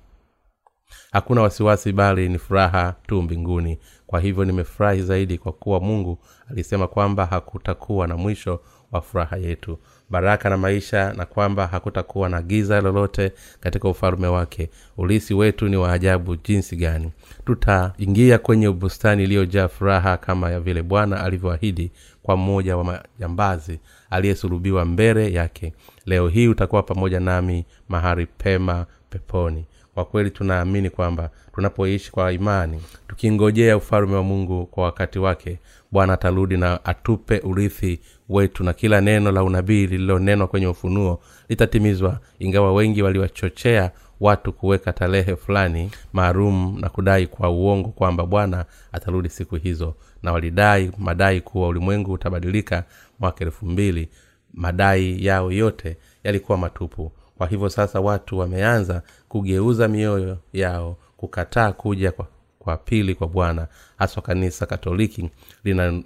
Hakuna 1.13 1.43
wasiwasi 1.43 1.93
bali 1.93 2.29
ni 2.29 2.39
furaha 2.39 2.95
tu 3.07 3.23
mbinguni. 3.23 3.79
Kwa 4.07 4.21
hivyo 4.21 4.45
nimefurahi 4.45 5.03
zaidi 5.03 5.39
kwa 5.39 5.53
kuwa 5.53 5.81
mungu 5.81 6.19
alisema 6.51 6.87
kwamba 6.89 7.27
hakutakuwa 7.27 8.07
na 8.07 8.17
mwisho 8.17 8.61
wa 8.93 9.01
furaha 9.01 9.37
yetu 9.37 9.79
baraka 10.11 10.51
na 10.51 10.57
maisha 10.57 11.13
na 11.13 11.25
kwamba 11.27 11.67
hakutakuwa 11.67 12.29
na 12.29 12.43
giza 12.43 12.81
lolote 12.81 13.33
katika 13.61 13.89
ufalume 13.89 14.27
wake. 14.27 14.71
Ulisi 14.97 15.35
wetu 15.35 15.69
ni 15.69 15.77
wa 15.77 15.93
ajabu 15.93 16.37
jinsi 16.37 16.77
gani. 16.77 17.13
Tutaingia 17.47 18.39
kwenye 18.39 18.71
bustani 18.71 19.25
iliyojaa 19.25 19.69
furaha 19.69 20.17
kama 20.17 20.61
vile 20.61 20.83
bwana 20.83 21.25
alivyoahidi 21.25 21.93
kwa 22.23 22.37
mmoja 22.37 22.77
wa 22.77 22.85
majambazi 22.85 23.81
aliyesulubiwa 24.11 24.85
mbele 24.85 25.33
yake. 25.33 25.73
Leo 26.07 26.29
hii 26.29 26.49
utakuwa 26.49 26.83
pamoja 26.83 27.21
nami 27.21 27.65
mahali 27.89 28.27
pema 28.27 28.87
peponi. 29.11 29.65
Kwa 29.95 30.05
kweli 30.05 30.31
tunaamini 30.31 30.91
kwamba 30.91 31.31
tunapoishi 31.55 32.13
kwa 32.13 32.33
imani 32.33 32.81
tukingojea 33.09 33.77
ufalume 33.77 34.15
wa 34.15 34.23
mungu 34.23 34.67
kwa 34.67 34.85
wakati 34.85 35.19
wake 35.19 35.59
bwana 35.93 36.13
atarudi 36.13 36.57
na 36.57 36.85
atupe 36.85 37.39
urithi 37.45 38.01
wetu 38.29 38.65
na 38.65 38.73
kila 38.73 39.01
neno 39.01 39.33
la 39.33 39.45
unabii 39.45 39.87
lililonenwa 39.87 40.47
kwenye 40.49 40.67
ufunuo 40.67 41.21
litatimizwa 41.49 42.21
ingawa 42.39 42.73
wengi 42.73 43.03
waliwachochea 43.03 43.91
watu 44.21 44.53
kuweka 44.53 44.93
tarehe 44.93 45.37
fulani 45.37 45.91
maalum 46.13 46.79
na 46.81 46.89
kudai 46.89 47.27
kwa 47.27 47.51
uongo 47.51 47.89
kwamba 47.89 48.27
bwana 48.27 48.65
atarudi 48.93 49.29
siku 49.29 49.57
hizo 49.57 49.95
na 50.23 50.33
walidai 50.33 50.91
madai 50.99 51.41
kuwa 51.41 51.69
ulimwengu 51.69 52.13
utabadilika 52.13 52.85
mwaka 53.19 53.45
elfu 53.45 53.67
mbili. 53.67 54.09
Madai 54.55 55.25
yao 55.25 55.53
yote 55.53 55.97
yalikuwa 56.25 56.59
matupu. 56.59 57.13
Kwa 57.39 57.47
hivyo 57.47 57.69
sasa 57.69 58.01
watu 58.01 58.39
wameanza 58.39 59.03
kugeuza 59.29 59.89
mioyo 59.89 60.39
yao 60.53 60.97
kukataa 61.17 61.73
kuja 61.73 62.13
kwa, 62.13 62.27
kwa 62.59 62.77
pili 62.77 63.15
kwa 63.15 63.29
bwana. 63.29 63.67
Haswa 63.97 64.23
kanisa 64.23 64.67
katoliki 64.67 65.31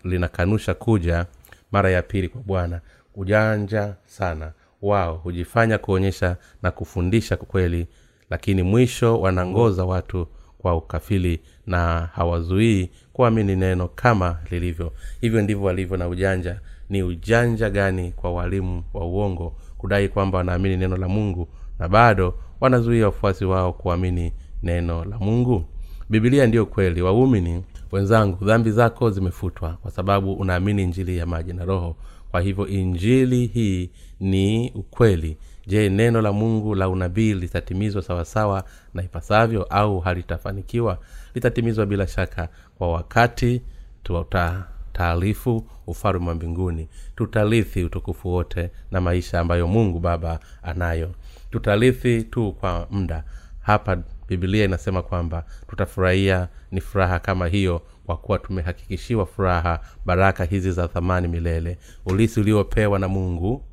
linakanusha 0.05 0.73
lina 0.73 0.85
kuja 0.85 1.27
mara 1.73 1.91
ya 1.91 2.03
pili 2.03 2.29
kwa 2.29 2.41
bwana. 2.43 2.81
Ujanja 3.15 3.95
sana. 4.07 4.53
Wao 4.83 5.15
hujifanya 5.17 5.79
kuonyesha 5.79 6.37
na 6.63 6.71
kufundisha 6.71 7.37
kweli 7.37 7.87
lakini 8.31 8.63
mwisho 8.63 9.21
wanangoza 9.21 9.85
watu 9.85 10.27
kwa 10.59 10.77
ukafili 10.77 11.41
na 11.67 12.09
hawazuii 12.15 12.91
kuamini 13.13 13.57
neno 13.57 13.89
kama 13.89 14.39
lilivyo. 14.51 14.93
Hivyo 15.21 15.43
ndivyo 15.43 15.63
walivyo 15.65 15.97
na 15.97 16.09
ujanja. 16.09 16.61
Ni 16.89 17.03
ujanja 17.03 17.71
gani 17.71 18.13
kwa 18.13 18.33
walimu 18.33 18.85
wa 18.95 19.07
uongo 19.07 19.57
kudai 19.79 20.09
kwamba 20.09 20.39
wanaamini 20.39 20.77
neno 20.77 20.97
la 20.97 21.09
mungu 21.09 21.49
na 21.79 21.89
bado 21.89 22.35
wanazuia 22.61 23.07
wafuasi 23.07 23.45
wao 23.45 23.73
kuamini 23.73 24.33
neno 24.63 25.05
la 25.05 25.19
mungu? 25.19 25.65
Bibilia 26.11 26.47
ndiyo 26.47 26.67
kweli. 26.67 27.03
Waumini 27.03 27.65
wenzangu 27.93 28.45
dhambi 28.45 28.71
zako 28.71 29.11
zimefutwa 29.11 29.73
kwa 29.73 29.91
sababu 29.91 30.33
unaamini 30.35 30.83
injili 30.83 31.17
ya 31.19 31.27
maji 31.27 31.53
na 31.53 31.65
roho. 31.65 31.97
Kwa 32.31 32.41
hivyo 32.41 32.67
injili 32.67 33.47
hii 33.47 33.91
ni 34.21 34.71
ukweli. 34.75 35.37
Je 35.67 35.89
neno 35.89 36.23
la 36.23 36.33
mungu 36.33 36.75
la 36.75 36.89
unabii 36.89 37.35
litatimizwa 37.35 38.03
sawasawa 38.03 38.65
na 38.95 39.03
ipasavyo 39.03 39.63
au 39.63 40.01
halitafanikiwa? 40.01 40.99
Litatimizwa 41.35 41.87
bila 41.87 42.07
shaka 42.07 42.49
kwa 42.79 42.93
wakati 42.93 43.63
tutataarifu 44.03 45.67
ufalme 45.87 46.29
wa 46.29 46.35
mbinguni. 46.35 46.89
Tutarithi 47.17 47.85
utukufu 47.85 48.29
wote 48.29 48.71
na 48.91 49.01
maisha 49.01 49.41
ambayo 49.41 49.67
mungu 49.69 49.99
baba 50.01 50.41
anayo. 50.63 51.11
Tutarithi 51.51 52.23
tu 52.23 52.53
kwa 52.53 52.87
muda 52.91 53.25
hapa 53.63 53.99
bibilia 54.29 54.65
inasema 54.65 55.03
kwamba 55.03 55.45
tutafurahia 55.69 56.49
ni 56.71 56.81
furaha 56.81 57.19
kama 57.19 57.47
hiyo 57.47 57.83
kwa 58.07 58.17
kuwa 58.17 58.39
tumehakikishiwa 58.39 59.27
furaha 59.27 59.81
baraka 60.07 60.45
hizi 60.45 60.73
za 60.73 60.89
thamani 60.89 61.29
milele. 61.29 61.79
Ulisi 62.07 62.41
uliopewa 62.41 62.99
na 62.99 63.09
mungu 63.09 63.65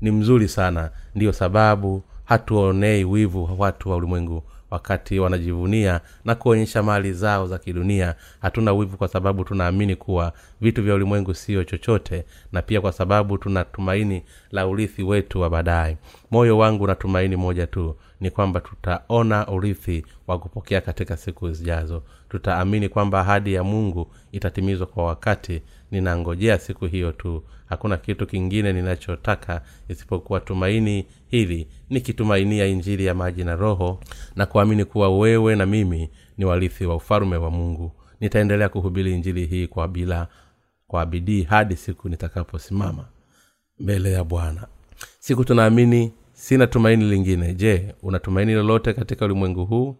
ni 0.00 0.10
mzuri 0.10 0.48
sana. 0.48 0.90
Ndiyo 1.14 1.32
sababu 1.32 2.02
hatuonei 2.24 3.04
wivu 3.04 3.50
watu 3.58 3.90
wa 3.90 3.96
ulimwengu 3.96 4.42
wakati 4.74 5.18
wanajivunia 5.18 6.00
na 6.24 6.34
kuonyesha 6.34 6.82
mali 6.82 7.12
zao 7.12 7.46
za 7.46 7.58
kidunia. 7.58 8.14
Hatuna 8.40 8.72
wivu 8.72 8.96
kwa 8.96 9.08
sababu 9.08 9.44
tunaamini 9.44 9.96
kuwa 9.96 10.32
vitu 10.60 10.82
vya 10.82 10.94
ulimwengu 10.94 11.34
sio 11.34 11.64
chochote 11.64 12.24
na 12.52 12.62
pia 12.62 12.80
kwa 12.80 12.92
sababu 12.92 13.38
tuna 13.38 13.64
tumaini 13.64 14.22
la 14.50 14.66
urithi 14.66 15.02
wetu 15.02 15.40
wa 15.40 15.50
baadaye. 15.50 15.96
Moyo 16.30 16.58
wangu 16.58 16.86
na 16.86 16.94
tumaini 16.94 17.36
moja 17.36 17.66
tu 17.66 17.96
ni 18.20 18.30
kwamba 18.30 18.60
tutaona 18.60 19.48
urithi 19.48 20.06
wa 20.26 20.38
kupokea 20.38 20.80
katika 20.80 21.16
siku 21.16 21.50
zijazo 21.52 22.02
tutaamini 22.38 22.88
kwamba 22.88 23.20
ahadi 23.20 23.54
ya 23.54 23.64
mungu 23.64 24.10
itatimizwa 24.32 24.86
kwa 24.86 25.04
wakati. 25.04 25.62
Ninangojea 25.90 26.58
siku 26.58 26.86
hiyo 26.86 27.12
tu. 27.12 27.42
Hakuna 27.66 27.96
kitu 27.96 28.26
kingine 28.26 28.72
ninachotaka 28.72 29.62
isipokuwa 29.88 30.40
tumaini 30.40 31.06
hili 31.26 31.68
nikitumainia 31.90 32.66
injili 32.66 33.06
ya 33.06 33.14
maji 33.14 33.44
na 33.44 33.56
roho 33.56 34.00
na 34.36 34.46
kuamini 34.46 34.84
kuwa 34.84 35.18
wewe 35.18 35.56
na 35.56 35.66
mimi 35.66 36.10
ni 36.38 36.44
warithi 36.44 36.86
wa 36.86 36.96
ufalume 36.96 37.36
wa 37.36 37.50
mungu. 37.50 37.92
Nitaendelea 38.20 38.68
kuhubiri 38.68 39.14
injili 39.14 39.46
hii 39.46 39.66
kwa 39.66 39.88
bila 39.88 40.28
kwa 40.86 41.06
bidii 41.06 41.42
hadi 41.42 41.76
siku 41.76 42.08
nitakaposimama 42.08 43.04
mbele 43.80 44.12
ya 44.12 44.24
bwana. 44.24 44.66
Siku 45.18 45.44
tunaamini 45.44 46.12
sina 46.32 46.66
tumaini 46.66 47.04
lingine. 47.04 47.54
Je 47.54 47.94
una 48.02 48.18
tumaini 48.18 48.54
lolote 48.54 48.92
katika 48.92 49.24
ulimwengu 49.24 49.64
huu 49.64 49.96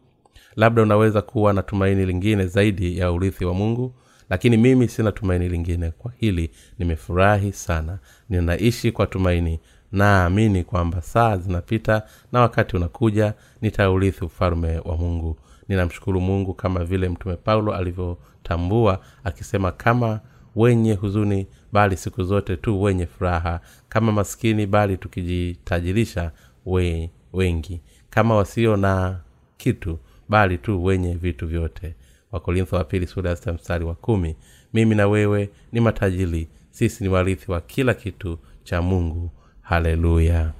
labda 0.56 0.82
unaweza 0.82 1.22
kuwa 1.22 1.52
na 1.52 1.62
tumaini 1.62 2.06
lingine 2.06 2.46
zaidi 2.46 2.98
ya 2.98 3.12
urithi 3.12 3.44
wa 3.44 3.54
mungu 3.54 3.94
lakini 4.30 4.56
mimi 4.56 4.88
sina 4.88 5.12
tumaini 5.12 5.48
lingine. 5.48 5.90
Kwa 5.90 6.12
hili 6.16 6.50
nimefurahi 6.78 7.52
sana. 7.52 7.98
Ninaishi 8.28 8.92
kwa 8.92 9.06
tumaini. 9.06 9.60
Naamini 9.92 10.64
kwamba 10.64 11.02
saa 11.02 11.36
zinapita 11.36 12.02
na 12.32 12.40
wakati 12.40 12.76
unakuja 12.76 13.34
nitaurithi 13.62 14.24
ufalme 14.24 14.78
wa 14.78 14.96
mungu. 14.96 15.36
Ninamshukuru 15.68 16.20
mungu 16.20 16.54
kama 16.54 16.84
vile 16.84 17.08
mtume 17.08 17.36
paulo 17.36 17.74
alivyotambua 17.74 19.00
akisema 19.24 19.72
kama 19.72 20.20
wenye 20.56 20.92
huzuni 20.94 21.46
bali 21.72 21.96
siku 21.96 22.22
zote 22.22 22.56
tu 22.56 22.82
wenye 22.82 23.06
furaha. 23.06 23.60
Kama 23.88 24.12
maskini 24.12 24.66
bali 24.66 24.96
tukijitajirisha 24.96 26.30
we, 26.66 27.10
wengi. 27.32 27.80
Kama 28.10 28.36
wasio 28.36 28.76
na 28.76 29.20
kitu 29.56 29.98
bali 30.28 30.58
tu 30.58 30.84
wenye 30.84 31.14
vitu 31.14 31.46
vyote. 31.46 31.94
Wakorintho 32.32 32.76
wa 32.76 32.84
pili 32.84 33.06
sura 33.06 33.36
ya 33.46 33.52
mstari 33.52 33.84
wa 33.84 33.94
kumi 33.94 34.36
mimi 34.74 34.94
na 34.94 35.08
wewe 35.08 35.50
ni 35.72 35.80
matajiri 35.80 36.48
sisi 36.70 37.04
ni 37.04 37.10
warithi 37.10 37.50
wa 37.52 37.60
kila 37.60 37.94
kitu 37.94 38.38
cha 38.64 38.82
mungu. 38.82 39.30
Haleluya 39.62 40.52